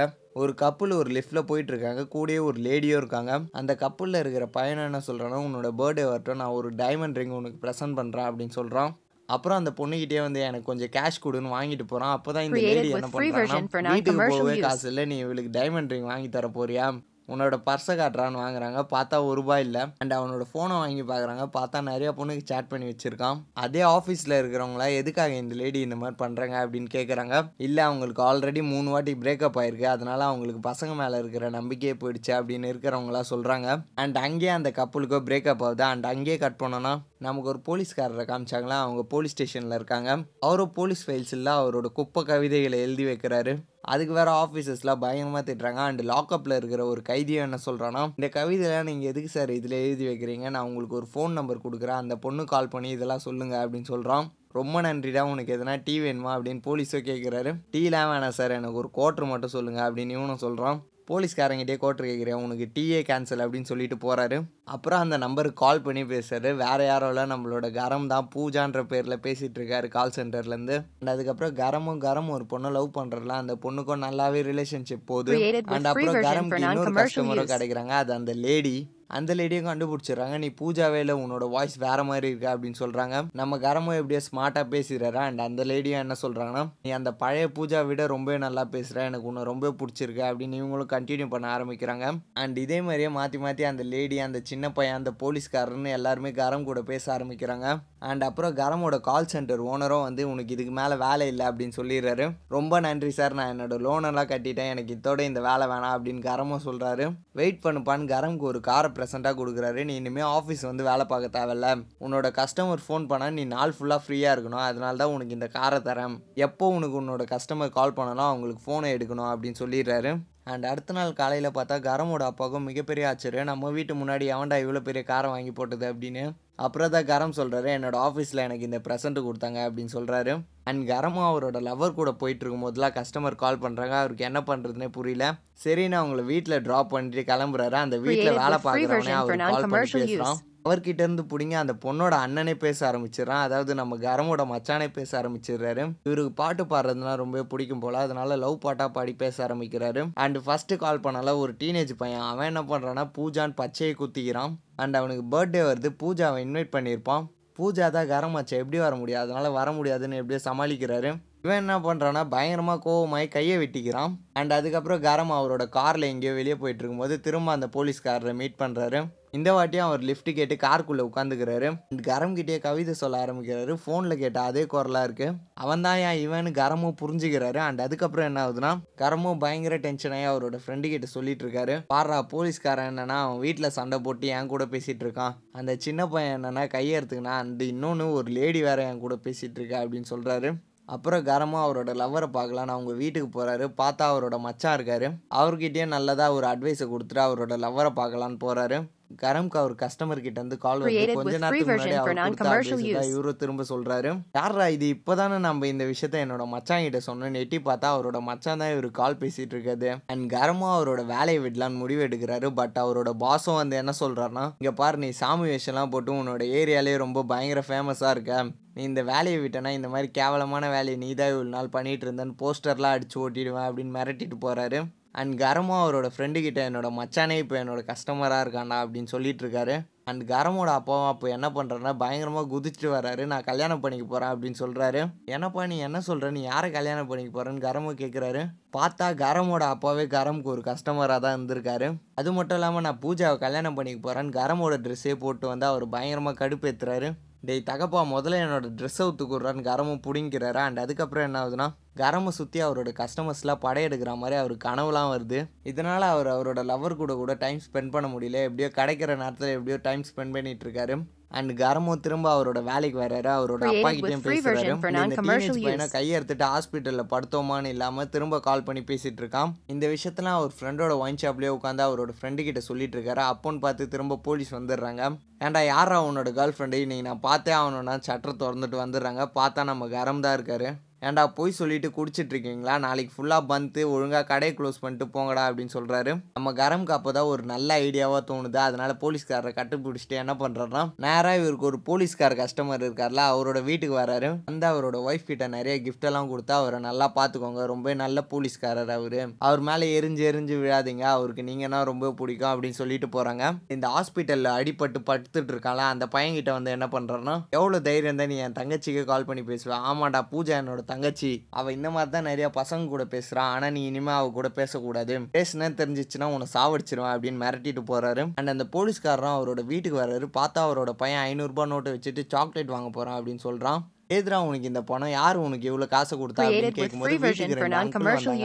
ஒரு 0.42 0.52
கப்பல் 0.54 0.92
ஒரு 0.92 1.10
லிஃப்ட்டில் 1.16 1.48
போயிட்டு 1.50 1.72
இருக்காங்க 1.74 2.02
கூடயே 2.16 2.42
ஒரு 2.50 2.58
லேடியும் 2.68 3.00
இருக்காங்க. 3.02 3.32
அந்த 3.52 3.76
கப்பலில் 3.76 4.20
இருக்கிற 4.20 4.46
பையனை 4.58 4.84
என்ன 4.84 5.02
சொல்கிறான்னா 5.08 5.40
உன்னோட 5.48 5.70
பர்த்டே 5.82 6.06
வரட்டும். 6.10 6.40
நான் 6.42 6.58
ஒரு 6.60 6.70
டைமண்ட் 6.82 7.20
ரிங் 7.22 7.38
உனக்கு 7.40 7.60
ப்ரெசென்ட் 7.64 7.98
பண்ணுறேன் 8.00 8.28
அப்படின்னு 8.30 8.58
சொல்கிறான் 8.60 8.92
அப்புறம் 9.30 9.60
அந்த 9.62 9.72
பொண்ணுகிட்டே 9.80 10.22
வந்து 10.22 10.40
எனக்கு 10.48 10.70
கொஞ்சம் 10.70 10.94
கேஷ் 10.96 11.20
கொடுன்னு 11.26 11.56
வாங்கிட்டு 11.58 11.86
போகிறான் 11.92 12.14
அப்போ 12.18 12.32
தான் 12.36 12.44
இந்த 12.44 12.60
லேடி 12.60 12.90
என்ன 12.90 13.10
பண்ணுறாங்கன்னா 13.14 13.94
வீட்டுக்கு 13.94 14.26
போகவே. 14.34 14.56
காசு 14.60 14.88
இல்லை. 14.92 15.06
நீ 15.12 15.18
இவளுக்கு 15.26 15.52
டைமண்ட் 15.60 15.94
ரிங் 15.96 16.10
வாங்கி 16.12 16.30
தர 16.30 16.48
போறியா 16.58 16.86
உன்னோட 17.28 17.56
பர்ஸை 17.66 17.94
காட்டுறான்னு 17.94 18.40
வாங்குறாங்க. 18.44 18.86
பார்த்தா 18.92 19.24
ஒரு 19.26 19.42
ரூபாய் 19.42 19.64
இல்லை. 19.64 19.82
அண்ட் 19.98 20.14
அவனோட 20.14 20.42
ஃபோனை 20.54 20.68
வாங்கி 20.68 21.04
பார்க்குறாங்க. 21.04 21.50
பார்த்தா 21.58 21.82
நிறைய 21.82 22.14
பொண்ணுக்கு 22.18 22.42
சேட் 22.44 22.68
பண்ணி 22.68 22.96
வச்சுருக்கான். 22.96 23.42
அதே 23.54 23.82
ஆஃபீஸில் 23.82 24.38
இருக்கிறவங்களா 24.40 24.96
எதுக்காக 24.96 25.34
இந்த 25.34 25.56
லேடி 25.56 25.80
இந்த 25.80 25.96
மாதிரி 25.96 26.18
பண்ணுறாங்க 26.24 26.56
அப்படின்னு 26.56 26.88
கேட்குறாங்க 26.94 27.52
இல்லை 27.58 27.84
அவங்களுக்கு 27.84 28.24
ஆல்ரெடி 28.24 28.68
மூணு 28.70 28.90
வாட்டி 28.90 29.14
பிரேக்கப் 29.14 29.58
ஆயிருக்கு. 29.62 29.84
அதனால 29.84 30.24
அவங்களுக்கு 30.24 30.70
பசங்க 30.70 30.96
மேலே 30.96 31.18
இருக்கிற 31.18 31.50
நம்பிக்கையே 31.50 31.96
போயிடுச்சு 31.96 32.28
அப்படின்னு 32.28 32.70
இருக்கிறவங்களா 32.74 33.22
சொல்கிறாங்க 33.30 33.84
அண்ட் 33.96 34.18
அங்கேயே 34.18 34.52
அந்த 34.52 34.70
கப்புளுக்கோ 34.70 35.22
பிரேக்கப் 35.30 35.64
ஆகுது. 35.64 35.84
அண்ட் 35.84 36.06
அங்கேயே 36.06 36.38
கட் 36.38 36.60
பண்ணோன்னா 36.64 37.00
நமக்கு 37.18 37.50
ஒரு 37.50 37.60
போலீஸ்காரரை 37.68 38.24
காமிச்சாங்களா? 38.26 38.80
அவங்க 38.86 39.04
போலீஸ் 39.04 39.32
ஸ்டேஷனில் 39.32 39.74
இருக்காங்க. 39.74 40.18
அவரும் 40.40 40.72
போலீஸ் 40.72 41.10
ஃபைல்ஸ் 41.10 41.32
இல்லை 41.32 41.54
அவரோட 41.54 41.86
குப்பை 41.86 42.24
கவிதைகளை 42.24 42.80
எழுதி 42.80 43.04
வைக்கிறாரு. 43.04 43.54
அதுக்கு 43.82 44.14
வேற 44.14 44.30
ஆஃபீஸர்ஸ்லாம் 44.44 45.02
பயங்கரமாக 45.04 45.44
திட்டுறாங்க. 45.48 45.82
அண்ட் 45.90 46.02
லாக்அப்பில் 46.02 46.56
இருக்கிற 46.56 46.86
ஒரு 46.86 47.02
கைதியும் 47.02 47.46
என்ன 47.48 47.58
சொல்கிறான்னா 47.66 48.04
இந்த 48.16 48.30
கவிதையெல்லாம் 48.40 48.90
நீங்கள் 48.90 49.10
எதுக்கு 49.10 49.30
சார் 49.30 49.50
இதில் 49.50 49.78
எழுதி 49.86 50.06
வைக்கிறீங்க? 50.08 50.50
நான் 50.50 50.68
உங்களுக்கு 50.68 50.96
ஒரு 50.96 51.08
ஃபோன் 51.14 51.38
நம்பர் 51.40 51.66
கொடுக்குறேன். 51.66 52.02
அந்த 52.04 52.16
பொண்ணு 52.16 52.46
கால் 52.46 52.68
பண்ணி 52.68 52.90
இதெல்லாம் 52.90 53.26
சொல்லுங்க 53.28 53.66
அப்படின்னு 53.66 53.92
சொல்கிறான் 53.94 54.28
ரொம்ப 54.60 54.82
நன்றிடா 54.82 55.22
உனக்கு 55.32 55.58
எதனா 55.58 55.82
டீ 55.84 56.00
வேணுமா? 56.00 56.32
அப்படின்னு 56.38 56.62
போலீஸோ 56.70 57.00
கேட்குறாரு 57.10 57.54
டீலாம் 57.72 58.10
வேணாம் 58.12 58.38
சார் 58.40 58.52
எனக்கு 58.52 58.82
ஒரு 58.84 58.92
கோட்ரு 59.00 59.28
மட்டும் 59.30 59.56
சொல்லுங்கள் 59.58 59.88
அப்படின்னு 59.90 60.18
இவனும் 60.18 60.44
சொல்கிறான் 60.46 60.80
போலீஸ்காரங்கிட்டே 61.08 61.78
கோட்டர் 61.78 62.06
கேட்குறேன் 62.06 62.42
உனக்கு 62.46 62.68
டிஏ 62.76 63.00
கேன்சல் 63.10 63.44
அப்படின்னு 63.44 63.70
சொல்லிட்டு 63.72 63.96
போகிறாரு 63.96 64.44
அப்புறம் 64.64 65.00
அந்த 65.00 65.18
நம்பருக்கு 65.18 65.66
கால் 65.66 65.82
பண்ணி 65.82 66.04
பேசுறாரு. 66.04 66.56
வேற 66.56 66.80
யாரும் 66.86 67.10
இல்லை 67.10 67.24
நம்மளோட 67.32 67.74
கரம் 67.74 68.08
தான் 68.08 68.30
பூஜான்ற 68.36 68.84
பேரில் 68.84 69.18
பேசிகிட்டு 69.18 69.60
இருக்காரு 69.60 69.88
கால் 69.88 70.16
சென்டர்லேருந்து 70.16 70.76
அண்ட் 71.00 71.12
அதுக்கப்புறம் 71.14 71.56
கரமும் 71.56 71.98
கரம் 71.98 72.30
ஒரு 72.30 72.46
பொண்ணை 72.50 72.72
லவ் 72.72 72.96
பண்ணுறல 73.00 73.36
அந்த 73.42 73.56
பொண்ணுக்கும் 73.62 74.04
நல்லாவே 74.06 74.42
ரிலேஷன்ஷிப் 74.50 75.06
போகுது. 75.06 75.64
அண்ட் 75.66 75.86
அப்புறம் 75.86 76.16
கரம்க்கு 76.16 76.60
இன்னொரு 76.70 76.94
கஸ்டமரும். 76.94 77.52
கிடைக்கிறாங்க. 77.54 77.94
அது 78.02 78.14
அந்த 78.14 78.34
லேடி 78.34 78.76
அந்த 79.12 79.36
லேடியும் 79.36 79.68
கண்டுபிடிச்சிடுறாங்க. 79.70 80.38
நீ 80.38 80.48
பூஜாவே 80.48 80.94
இல்லை 80.94 81.16
உன்னோட 81.16 81.50
வாய்ஸ் 81.50 81.76
வேற 81.76 82.04
மாதிரி 82.04 82.28
இருக்கு 82.28 82.48
அப்படின்னு 82.48 82.74
சொல்றாங்க. 82.80 83.26
நம்ம 83.34 83.58
கரமும் 83.58 83.98
எப்படியோ 83.98 84.20
ஸ்மார்ட்டா 84.32 84.64
பேசிடுறாரு. 84.74 85.14
அண்ட் 85.14 85.40
அந்த 85.40 85.64
லேடியும் 85.64 86.00
என்ன 86.00 86.16
சொல்றாங்கன்னா 86.22 86.70
நீ 86.84 86.90
அந்த 86.90 87.14
பழைய 87.14 87.48
பூஜா 87.48 87.86
விட 87.86 88.08
ரொம்ப 88.08 88.38
நல்லா 88.38 88.68
பேசுற. 88.72 88.96
எனக்கு 88.96 89.26
உன்னை 89.26 89.44
ரொம்ப 89.44 89.70
பிடிச்சிருக்கு. 89.70 90.24
அப்படின்னு 90.32 90.60
இவங்களும் 90.62 90.92
கண்டினியூ 90.92 91.28
பண்ண 91.28 91.58
ஆரம்பிக்கிறாங்க. 91.58 92.18
அண்ட் 92.34 92.58
இதே 92.58 92.82
மாதிரியே 92.82 93.08
மாத்தி 93.08 93.48
மாத்தி 93.48 93.62
அந்த 93.62 93.84
லேடி 93.84 94.20
அந்த 94.20 94.40
சின்ன 94.44 94.72
பையன் 94.72 94.96
அந்த 94.96 95.12
போலீஸ்காரர்னு 95.20 95.92
எல்லாருமே 95.92 96.32
கரம் 96.32 96.64
கூட 96.64 96.82
பேச 96.82 97.18
ஆரம்பிக்கிறாங்க. 97.18 97.80
அண்ட் 98.00 98.24
அப்புறம் 98.24 98.56
கரமோட 98.56 99.00
கால் 99.00 99.26
சென்டர் 99.26 99.64
ஓனரும் 99.64 100.02
வந்து 100.02 100.30
உனக்கு 100.30 100.54
இதுக்கு 100.54 100.72
மேலே 100.72 100.96
வேலை 100.96 101.28
இல்லை. 101.28 101.46
அப்படின்னு 101.46 101.72
சொல்லிடுறாரு. 101.76 102.34
ரொம்ப 102.48 102.80
நன்றி 102.80 103.10
சார். 103.10 103.34
நான் 103.34 103.60
என்னோட 103.60 103.80
லோன் 103.80 104.04
எல்லாம் 104.04 104.28
கட்டிட்டேன். 104.28 104.70
எனக்கு 104.70 104.98
இதோட 105.02 105.20
இந்த 105.20 105.42
வேலை 105.42 105.68
வேணாம். 105.68 105.70
அப்படின்னு 105.70 106.26
கரமும் 106.30 106.60
சொல்கிறாரு 106.66 107.14
வெயிட் 107.32 107.60
பண்ணுப்பான்னு 107.64 108.12
கரம்க்கு 108.14 108.38
ஒரு 108.38 108.60
காரை 108.60 108.92
ப்ரெசென்ட்டாக 109.02 109.40
கொடுக்குறாரு. 109.42 109.84
நீ 109.92 109.96
இனிமேல் 110.04 110.32
ஆஃபீஸ் 110.40 110.66
வந்து 110.72 110.90
வேலை 110.92 111.06
பார்க்க 111.14 111.38
தேவையில்ல. 111.40 111.68
உன்னோட 112.06 112.30
கஸ்டமர் 112.42 112.86
ஃபோன் 112.88 113.06
பண்ணால் 113.12 113.38
நீ 113.40 113.46
நாள் 113.56 113.78
ஃபுல்லாக 113.78 114.02
ஃப்ரீயாக 114.06 114.36
இருக்கணும். 114.36 114.66
அதனால 114.70 115.00
தான் 115.04 115.14
உனக்கு 115.18 115.38
இந்த 115.40 115.50
காரை 115.60 115.80
தரேன். 115.90 116.18
எப்போ 116.48 116.68
உனக்கு 116.80 116.98
உன்னோட 117.04 117.26
கஸ்டமர் 117.36 117.78
கால் 117.80 117.98
பண்ணலாம் 118.02 118.32
அவங்களுக்கு 118.34 118.66
ஃபோனை 118.68 118.90
எடுக்கணும் 118.98 119.32
அப்படின்னு 119.32 119.62
சொல்லிடுறாரு. 119.64 120.12
அண்ட் 120.52 120.66
அடுத்த 120.70 120.92
நாள் 120.98 121.18
காலையில் 121.20 121.56
பார்த்தா 121.56 121.76
கரமோட 121.88 122.24
அப்பாவுக்கும் 122.30 122.66
மிகப்பெரிய 122.70 123.10
ஆச்சரியம். 123.10 123.50
நம்ம 123.52 123.70
வீட்டு 123.76 123.94
முன்னாடி 124.00 124.26
எவன்டா 124.36 124.58
இவ்வளோ 124.64 124.82
பெரிய 124.88 125.04
காரை 125.10 125.28
வாங்கி 125.34 125.52
போட்டது 125.60 125.86
அப்படின்னு. 125.92 126.24
அப்புறம் 126.66 126.94
தான் 126.96 127.08
கரம் 127.12 127.38
சொல்கிறாரு 127.38 127.70
என்னோடய 127.78 128.06
ஆஃபீஸில் 128.08 128.46
எனக்கு 128.48 128.68
இந்த 128.70 128.80
ப்ரெசென்ட் 128.88 129.20
கொடுத்தாங்க 129.28 129.60
அப்படின்னு 129.68 129.94
சொல்கிறாரு 129.98 130.34
அண்ட் 130.64 130.90
கரமும் 130.90 131.28
அவரோட 131.30 131.60
லவர் 131.68 131.98
கூட 132.00 132.12
போயிட்டு 132.12 132.46
இருக்கும் 132.46 132.66
போதெல்லாம் 132.66 132.96
கஸ்டமர் 133.00 133.42
கால் 133.44 133.64
பண்ணுறாங்க 133.64 133.96
அவருக்கு 134.02 134.24
என்ன 134.26 134.40
பண்ணுறதுனே 134.48 134.88
புரியல. 134.92 135.34
சரி 135.54 135.88
நான் 135.88 136.04
உங்களை 136.04 136.24
வீட்டில் 136.24 136.62
ட்ராப் 136.62 136.94
பண்ணிட்டு 136.94 137.34
கிளம்புறாரு. 137.34 137.78
அந்த 137.86 137.98
வீட்டில் 137.98 138.40
வேலை 138.44 138.58
பார்க்குறவனே 138.64 139.18
அவர் 139.24 139.38
கால் 139.38 139.68
பண்ணி 139.68 139.92
பேசுகிறான் 139.92 140.40
அவர்கிட்ட 140.68 141.02
இருந்து 141.04 141.24
பிடிங்க 141.24 141.52
அந்த 141.52 141.74
பொண்ணோட 141.86 142.16
அண்ணனே 142.26 142.54
பேச 142.54 142.92
ஆரம்பிச்சிடறான். 142.92 143.44
அதாவது 143.46 143.76
நம்ம 143.76 143.96
கரமோட 143.96 144.42
மச்சானே 144.52 144.88
பேச 144.94 145.22
ஆரம்பிச்சிடுறாரு. 145.22 145.84
இவருக்கு 146.04 146.32
பாட்டு 146.32 146.64
பாடுறதுனா 146.64 147.16
ரொம்ப 147.16 147.44
பிடிக்கும் 147.44 147.80
போல. 147.80 147.98
அதனால 147.98 148.36
லவ் 148.36 148.60
பாட்டா 148.60 148.88
பாடி 148.88 149.14
பேச 149.14 149.48
ஆரம்பிக்கிறாரு. 149.48 150.10
அண்ட் 150.14 150.44
ஃபர்ஸ்ட் 150.44 150.78
கால் 150.78 151.00
பண்ணால 151.00 151.38
ஒரு 151.38 151.56
டீனேஜ் 151.64 151.94
பையன். 151.98 152.22
அவன் 152.22 152.46
என்ன 152.46 152.62
பண்றான்னா 152.62 153.06
பூஜான் 153.18 153.58
பச்சையை 153.62 153.96
குத்திக்கிறான். 154.04 154.56
அண்ட் 154.76 154.96
அவனுக்கு 154.96 155.26
பர்த்டே 155.34 155.64
வருது. 155.70 155.92
பூஜா 156.04 156.22
அவன் 156.22 156.48
இன்வைட் 156.48 156.76
பண்ணியிருப்பான். 156.76 157.26
பூஜா 157.62 157.88
தான் 157.98 158.12
கரம் 158.14 158.38
எப்படி 158.64 158.80
வர 158.86 158.94
முடியாது 159.02 159.28
அதனால் 159.28 159.58
வர 159.60 159.70
முடியாதுன்னு 159.80 160.20
எப்படியோ 160.22 160.42
சமாளிக்கிறாரு. 160.50 161.12
இவன் 161.46 161.60
என்ன 161.62 161.76
பண்ணுறான்னா 161.86 162.22
பயங்கரமாக 162.34 162.82
கோவமாகி 162.86 163.28
கையை 163.36 163.56
வெட்டிக்கிறான். 163.62 164.12
அண்ட் 164.40 164.52
அதுக்கப்புறம் 164.58 165.02
கரம் 165.08 165.34
அவரோட 165.38 165.64
காரில் 165.78 166.12
எங்கேயோ 166.12 166.34
வெளியே 166.40 166.56
போயிட்டு 166.62 166.82
இருக்கும்போது 166.84 167.16
திரும்ப 167.28 167.58
அந்த 167.58 167.68
போலீஸ்காரரை 167.76 168.34
மீட் 168.42 168.62
பண்ணுறாரு 168.64 169.00
இந்த 169.38 169.50
வாட்டியும் 169.56 169.86
அவர் 169.88 170.02
லிஃப்ட் 170.08 170.30
கேட்டு 170.38 170.56
காருக்குள்ளே 170.64 171.04
உட்காந்துக்கிறாரு 171.10 171.68
கரம் 172.08 172.34
கிட்டே 172.38 172.56
கவிதை 172.66 172.94
சொல்ல 173.02 173.20
ஆரம்பிக்கிறாரு. 173.26 173.74
ஃபோனில் 173.84 174.22
கேட்ட 174.22 174.40
அதே 174.50 174.64
குரலாக 174.74 175.08
இருக்குது 175.08 175.36
அவன் 175.64 175.84
தான் 175.86 176.00
ஏன் 176.08 176.20
இவனு 176.24 176.52
கரமும் 176.60 176.98
புரிஞ்சுக்கிறாரு. 177.02 177.60
அண்ட் 177.68 177.84
அதுக்கப்புறம் 177.86 178.28
என்ன 178.30 178.40
ஆகுதுன்னா 178.46 178.72
கரமும் 179.02 179.42
பயங்கர 179.44 179.78
டென்ஷனாகி 179.86 180.28
அவரோட 180.32 180.60
ஃப்ரெண்டு 180.64 180.90
கிட்ட 180.94 181.10
சொல்லிட்டு 181.16 181.46
இருக்காரு. 181.46 181.78
பாரா 181.94 182.18
போலீஸ்காரன் 182.34 182.92
என்னன்னா 182.92 183.18
அவன் 183.26 183.40
வீட்டில் 183.46 183.76
சண்டை 183.78 184.00
போட்டு 184.08 184.28
என் 184.38 184.52
கூட 184.54 184.66
பேசிகிட்டு 184.74 185.06
இருக்கான். 185.08 185.38
அந்த 185.60 185.76
சின்ன 185.86 186.08
பையன் 186.08 186.36
என்னன்னா 186.38 186.66
கையை 186.76 186.94
எடுத்துக்கினா 187.00 187.36
அந்த 187.46 187.64
இன்னொன்று 187.74 188.12
ஒரு 188.20 188.32
லேடி 188.40 188.62
வேற 188.70 188.82
என் 188.90 189.04
கூட 189.06 189.18
பேசிகிட்டு 189.28 189.60
இருக்கா 189.62 189.80
அப்படின்னு 189.84 190.12
சொல்கிறாரு 190.14 190.52
அப்புறம் 190.86 191.26
கரமாக 191.26 191.66
அவரோட 191.66 191.92
லவ்வரை 192.02 192.30
பார்க்கலான்னு 192.38 192.76
அவங்க 192.76 192.94
வீட்டுக்கு 193.02 193.30
போகிறாரு 193.36 193.66
பார்த்தா 193.82 194.06
அவரோட 194.12 194.38
மச்சான் 194.40 194.78
இருக்காரு. 194.78 195.10
அவர்கிட்டயே 195.42 195.86
நல்லதாக 195.88 196.34
ஒரு 196.34 196.48
அட்வைஸை 196.48 196.88
கொடுத்துட்டு 196.94 197.22
அவரோட 197.28 197.56
லவ்வரை 197.66 197.92
பார்க்கலான்னு 198.00 198.42
போகிறாரு 198.46 198.80
கரம்க்கு 199.22 199.58
அவர் 199.62 199.74
கஸ்டமர் 199.82 200.22
கிட்ட 200.26 200.38
இருந்து 200.40 200.58
கால் 200.58 200.84
Created 200.84 201.16
கொஞ்ச 201.18 201.38
நேரத்துக்கு 201.38 201.66
முன்னாடி 201.66 201.72
version 201.72 201.96
for 201.96 202.12
அவர் 202.12 202.20
கொடுத்த 202.20 202.44
non-commercial 202.44 202.76
advice 202.76 202.94
தான் 202.98 203.08
use. 203.08 203.10
இவரு 203.14 203.32
திரும்ப 203.42 203.64
சொல்றாரு. 203.72 204.12
யாரா 204.38 204.68
இது? 204.76 204.88
இப்பதானே 204.96 205.38
நம்ம 205.48 205.68
இந்த 205.68 205.84
விஷயத்த 205.84 206.22
என்னோட 206.26 206.46
மச்சான் 206.54 206.86
கிட்ட 206.86 207.00
சொன்னேன்னு 207.08 207.42
எட்டி 207.44 207.58
பார்த்தா 207.66 207.88
அவரோட 207.96 208.20
மச்சான் 208.30 208.62
தான் 208.64 208.72
இவரு 208.76 208.92
கால் 209.00 209.20
பேசிட்டு 209.24 209.56
இருக்காது 209.58 209.90
அண்ட் 210.14 210.26
கரமும் 210.34 210.74
அவரோட 210.76 211.04
வேலையை 211.06 211.42
விடலான்னு 211.46 211.82
முடிவு 211.84 212.04
எடுக்கிறாரு. 212.08 212.50
பட் 212.60 212.78
அவரோட 212.84 213.12
பாஸும் 213.26 213.60
வந்து 213.62 213.78
என்ன 213.82 213.94
சொல்றாருன்னா 214.00 214.46
இங்க 214.64 214.74
பாரு 214.82 214.98
நீ 214.98 215.10
சாமி 215.22 215.48
வேஷம்லாம் 215.50 215.94
போட்டு 215.96 216.14
உன்னோட 216.14 216.44
ஏரியாலே 216.62 216.98
ரொம்ப 217.06 217.24
பயங்கர 217.34 217.64
ஃபேமஸா 217.70 218.10
இருக்க. 218.10 218.46
நீ 218.76 218.82
இந்த 218.90 219.02
வேலையை 219.12 219.40
விட்டனா 219.44 219.72
இந்த 219.78 219.90
மாதிரி 219.94 220.10
கேவலமான 220.20 220.66
வேலையை 220.76 220.98
நீ 221.04 221.12
தான் 221.14 221.32
இவ்வளோ 221.34 221.52
நாள் 221.58 221.76
பண்ணிகிட்டு 221.76 222.08
இருந்தேன்னு 222.08 222.36
போஸ்டர்லாம் 222.42 222.96
அடிச்சு 222.96 223.18
ஓட்டிடுவேன் 223.26 223.68
அப்படின்னு 223.68 223.96
மிரட்டிட்டு 224.00 224.38
போகிறாரு 224.46 224.80
அண்ட் 225.20 225.34
கரமும் 225.42 225.82
அவரோட 225.84 226.08
ஃப்ரெண்டு 226.14 226.40
கிட்ட 226.44 226.60
என்னோட 226.70 226.90
மச்சானே 226.98 227.38
இப்போ 227.44 227.56
என்னோட 227.62 227.82
கஸ்டமராக 227.90 228.44
இருக்காண்டா 228.44 228.78
அப்படின்னு 228.84 229.10
சொல்லிட்டு 229.14 229.44
இருக்காரு. 229.44 229.74
அண்ட் 230.10 230.24
கரமோட 230.32 230.70
அப்பாவும் 230.80 231.10
அப்போ 231.10 231.26
என்ன 231.36 231.48
பண்ணுறேன்னா 231.56 231.92
பயங்கரமாக 232.04 232.50
குதிச்சுட்டு 232.54 232.90
வராரு. 232.96 233.24
நான் 233.32 233.48
கல்யாணம் 233.50 233.82
பண்ணிக்க 233.84 234.06
போகிறேன் 234.06 234.32
அப்படின்னு 234.34 234.60
சொல்கிறாரு 234.62 235.02
என்னப்பா 235.36 235.64
நீ 235.72 235.78
என்ன 235.88 236.00
சொல்கிற 236.08 236.30
நீ 236.38 236.42
யாரை 236.52 236.70
கல்யாணம் 236.78 237.10
பண்ணிக்க 237.10 237.32
போகிறேன்னு 237.38 237.66
கரமும் 237.68 238.00
கேட்குறாரு 238.02 238.42
பார்த்தா 238.78 239.08
கரமோட 239.24 239.66
அப்பாவே 239.76 240.06
கரமுக்கு 240.16 240.54
ஒரு 240.56 240.64
கஸ்டமராக 240.70 241.20
தான் 241.26 241.36
இருந்திருக்காரு. 241.38 241.90
அது 242.22 242.32
மட்டும் 242.38 242.60
இல்லாமல் 242.60 242.86
நான் 242.88 243.02
பூஜாவை 243.06 243.38
கல்யாணம் 243.46 243.78
பண்ணிக்க 243.80 244.02
போகிறேன்னு 244.08 244.38
கரமோட 244.40 244.78
ட்ரெஸ்ஸே 244.88 245.16
போட்டு 245.26 245.48
வந்து 245.54 245.68
அவர் 245.72 245.86
பயங்கரமாக 245.96 246.40
கடுப்பேற்றுறாரு 246.44 247.10
டேய் 247.44 247.64
தகப்பா 247.70 248.00
முதல்ல 248.12 248.40
என்னோட 248.42 248.68
ட்ரெஸ்ஸை 248.80 249.04
ஒத்துக்குறான்னு 249.04 249.64
கரமும் 249.68 250.02
பிடிங்கிறாரு 250.08 250.60
அண்ட் 250.64 250.80
அதுக்கப்புறம் 250.80 251.24
என்ன 251.24 251.38
ஆகுதுன்னா 251.44 251.68
கரமை 251.96 252.28
சுற்றி 252.28 252.64
அவரோட 252.64 252.90
கஸ்டமர்ஸ்லாம் 253.00 253.62
படையெடுக்கிற 253.62 254.12
மாதிரி 254.16 254.36
அவர் 254.42 254.54
கனவுலாம் 254.66 255.10
வருது. 255.14 255.40
இதனால் 255.64 256.02
அவர் 256.02 256.28
அவரோட 256.28 256.62
லவர் 256.72 256.96
கூட 256.96 257.14
கூட 257.14 257.34
டைம் 257.34 257.60
ஸ்பெண்ட் 257.66 257.90
பண்ண 257.90 258.08
முடியல. 258.10 258.44
எப்படியோ 258.50 258.70
கிடைக்கிற 258.76 259.16
நேரத்தில் 259.16 259.50
எப்படியோ 259.50 259.80
டைம் 259.82 260.04
ஸ்பெண்ட் 260.12 260.36
பண்ணிகிட்ருக்காரு 260.36 260.98
அண்ட் 261.38 261.52
கரமும் 261.62 262.02
திரும்ப 262.06 262.28
அவரோட 262.36 262.60
வேலைக்கு 262.70 262.98
வராரு 263.04 263.30
அவரோட 263.38 263.64
அப்பா 263.72 263.90
கிட்டயும் 263.98 264.24
பேசுறாரு 264.28 264.58
version 264.58 264.78
for 264.84 264.90
இந்த 264.92 265.02
non-commercial 265.02 265.54
teenage 265.56 265.66
பையனை 265.68 265.86
use. 265.88 265.94
கையை 265.96 266.14
எடுத்துட்டு 266.18 266.46
ஹாஸ்பிட்டலில் 266.54 267.10
படுத்தோமான்னு 267.14 267.72
இல்லாமல் 267.76 268.10
திரும்ப 268.16 268.40
கால் 268.48 268.66
பண்ணி 268.70 268.84
பேசிட்டு 268.92 269.22
இருக்கான் 269.24 269.54
இந்த 269.74 269.88
விஷயத்தெல்லாம் 269.96 270.38
அவர் 270.42 270.56
ஃப்ரெண்டோட 270.60 270.98
ஒயின் 271.04 271.22
ஷாப்லேயே 271.24 271.54
உட்காந்து 271.58 271.86
அவரோட 271.88 272.14
ஃப்ரெண்டு 272.20 272.44
கிட்ட 272.50 272.64
சொல்லிட்டு 272.70 272.98
இருக்காரு 273.00 273.24
அப்போன்னு 273.32 273.64
பார்த்து 273.66 273.92
திரும்ப 273.96 274.20
போலீஸ் 274.28 274.54
வந்துடுறாங்க. 274.60 275.02
ஏன்டா 275.46 275.62
யாரா 275.74 275.98
அவனோட 276.04 276.30
கேர்ள் 276.40 276.56
ஃப்ரெண்டு 276.58 276.80
இன்னைக்கு 276.86 277.08
நான் 277.10 277.26
பார்த்தே 277.28 277.54
அவனோட 277.62 277.98
சட்டரை 278.10 278.34
திறந்துட்டு 278.44 278.78
வந்துடுறாங்க. 278.86 279.22
பார்த்தா 279.40 279.64
நம்ம 279.72 279.88
கரம் 279.98 280.24
தான் 280.26 280.38
இருக்காரு. 280.40 280.70
ஏன்டா 281.08 281.22
போய் 281.38 281.56
சொல்லிட்டு 281.60 281.88
குடிச்சிட்டு 281.96 282.34
இருக்கீங்களா 282.34 282.74
நாளைக்கு 282.84 283.14
ஃபுல்லாக 283.14 283.44
பந்து 283.52 283.82
ஒழுங்காக 283.94 284.26
கடையை 284.32 284.54
க்ளோஸ் 284.58 284.82
பண்ணிட்டு 284.82 285.06
போங்கடா 285.14 285.44
அப்படின்னு 285.50 285.74
சொல்கிறாரு 285.76 286.12
நம்ம 286.38 286.52
கரம்க்கு 286.60 286.94
அப்போ 286.98 287.12
தான் 287.18 287.30
ஒரு 287.32 287.44
நல்ல 287.52 287.70
ஐடியாவாக 287.86 288.22
தோணுது. 288.32 288.60
அதனால 288.66 288.92
போலீஸ்காரரை 289.04 289.52
கட்டுப்பிடிச்சிட்டு 289.60 290.18
என்ன 290.24 290.34
பண்ணுறாருனா 290.42 290.84
நேராக 291.06 291.40
இவருக்கு 291.42 291.68
ஒரு 291.70 291.80
போலீஸ்கார் 291.88 292.36
கஸ்டமர் 292.42 292.86
இருக்கார்ல 292.88 293.24
அவரோட 293.32 293.62
வீட்டுக்கு 293.70 293.96
வராரு. 294.02 294.30
வந்து 294.50 294.68
அவரோட 294.72 295.00
ஒய்ஃப் 295.08 295.26
கிட்ட 295.32 295.48
நிறைய 295.56 295.76
கிஃப்ட் 295.88 296.08
எல்லாம் 296.10 296.30
கொடுத்தா 296.34 296.56
அவரை 296.62 296.82
நல்லா 296.88 297.08
பார்த்துக்கோங்க 297.18 297.66
ரொம்ப 297.74 297.96
நல்ல 298.04 298.26
போலீஸ்காரர் 298.34 298.94
அவர். 298.98 299.18
அவர் 299.48 299.64
மேலே 299.70 299.90
எரிஞ்சு 299.98 300.24
எரிஞ்சு 300.32 300.56
விழாதீங்க. 300.62 301.06
அவருக்கு 301.16 301.48
நீங்கன்னா 301.50 301.82
ரொம்ப 301.92 302.14
பிடிக்கும் 302.22 302.52
அப்படின்னு 302.52 302.80
சொல்லிட்டு 302.82 303.10
போகிறாங்க 303.18 303.44
இந்த 303.78 303.88
ஹாஸ்பிட்டலில் 303.96 304.52
அடிபட்டு 304.60 305.02
படுத்துட்டு 305.10 305.54
இருக்காங்களா 305.56 305.88
அந்த 305.96 306.08
பையன்கிட்ட 306.18 306.54
வந்து 306.60 306.76
என்ன 306.78 306.90
பண்ணுறாருன்னா 306.96 307.36
எவ்வளோ 307.60 307.82
தைரியம் 307.90 308.22
தான் 308.24 308.34
நீ 308.34 308.40
என் 308.46 308.58
தங்கச்சிக்கு 308.62 309.06
கால் 309.12 309.30
பண்ணி 309.32 309.46
பேசுவேன் 309.52 309.84
ஆமாடா 309.92 310.24
பூஜா 310.32 310.56
என்னோட 310.62 310.82
தங்கச்சி. 310.92 311.32
அவ 311.50 311.72
இந்த 311.72 311.90
மாதிரி 311.90 312.12
தான் 312.12 312.30
நிறைய 312.32 312.48
பசங்க 312.60 312.88
கூட 312.88 313.04
பேசுறான் 313.04 313.50
ஆனா 313.56 313.70
நீ 313.70 313.86
இனிமே 313.86 314.12
அவ 314.12 314.30
கூட 314.30 314.50
பேசக்கூடாது. 314.50 315.20
பேசுனேன்னு 315.20 315.78
தெரிஞ்சிச்சுன்னா 315.82 316.30
உன்னை 316.34 316.48
சாவடிச்சிருவேன் 316.54 317.14
அப்படின்னு 317.14 317.42
மிரட்டிட்டு 317.44 317.84
போறாரு. 317.88 318.24
அண்ட் 318.36 318.52
அந்த 318.54 318.68
போலீஸ்காரரும் 318.76 319.36
அவரோட 319.38 319.64
வீட்டுக்கு 319.66 320.00
வர்றாரு. 320.00 320.28
பார்த்தா 320.40 320.60
அவரோட 320.60 320.90
பையன் 320.90 321.26
ஐநூறுரூபா 321.28 321.66
நோட்டை 321.74 321.92
வச்சுட்டு 321.96 322.24
சாக்லேட் 322.28 322.76
வாங்க 322.76 322.90
போறான் 322.90 323.18
அப்படின்னு 323.22 323.40
சொல்றான். 323.44 323.82
ஏதுரா 324.08 324.38
உனக்கு 324.42 324.68
இந்த 324.68 324.82
பணம்? 324.82 325.10
யார் 325.10 325.36
உனக்கு 325.36 325.66
இவ்வளவு 325.66 325.90
காசு 325.90 326.14
கொடுத்தா 326.16 326.30
அப்படின்னு 326.30 326.72
கேட்கும்போது 326.72 327.20
வீட்டுக்கு. 327.20 327.54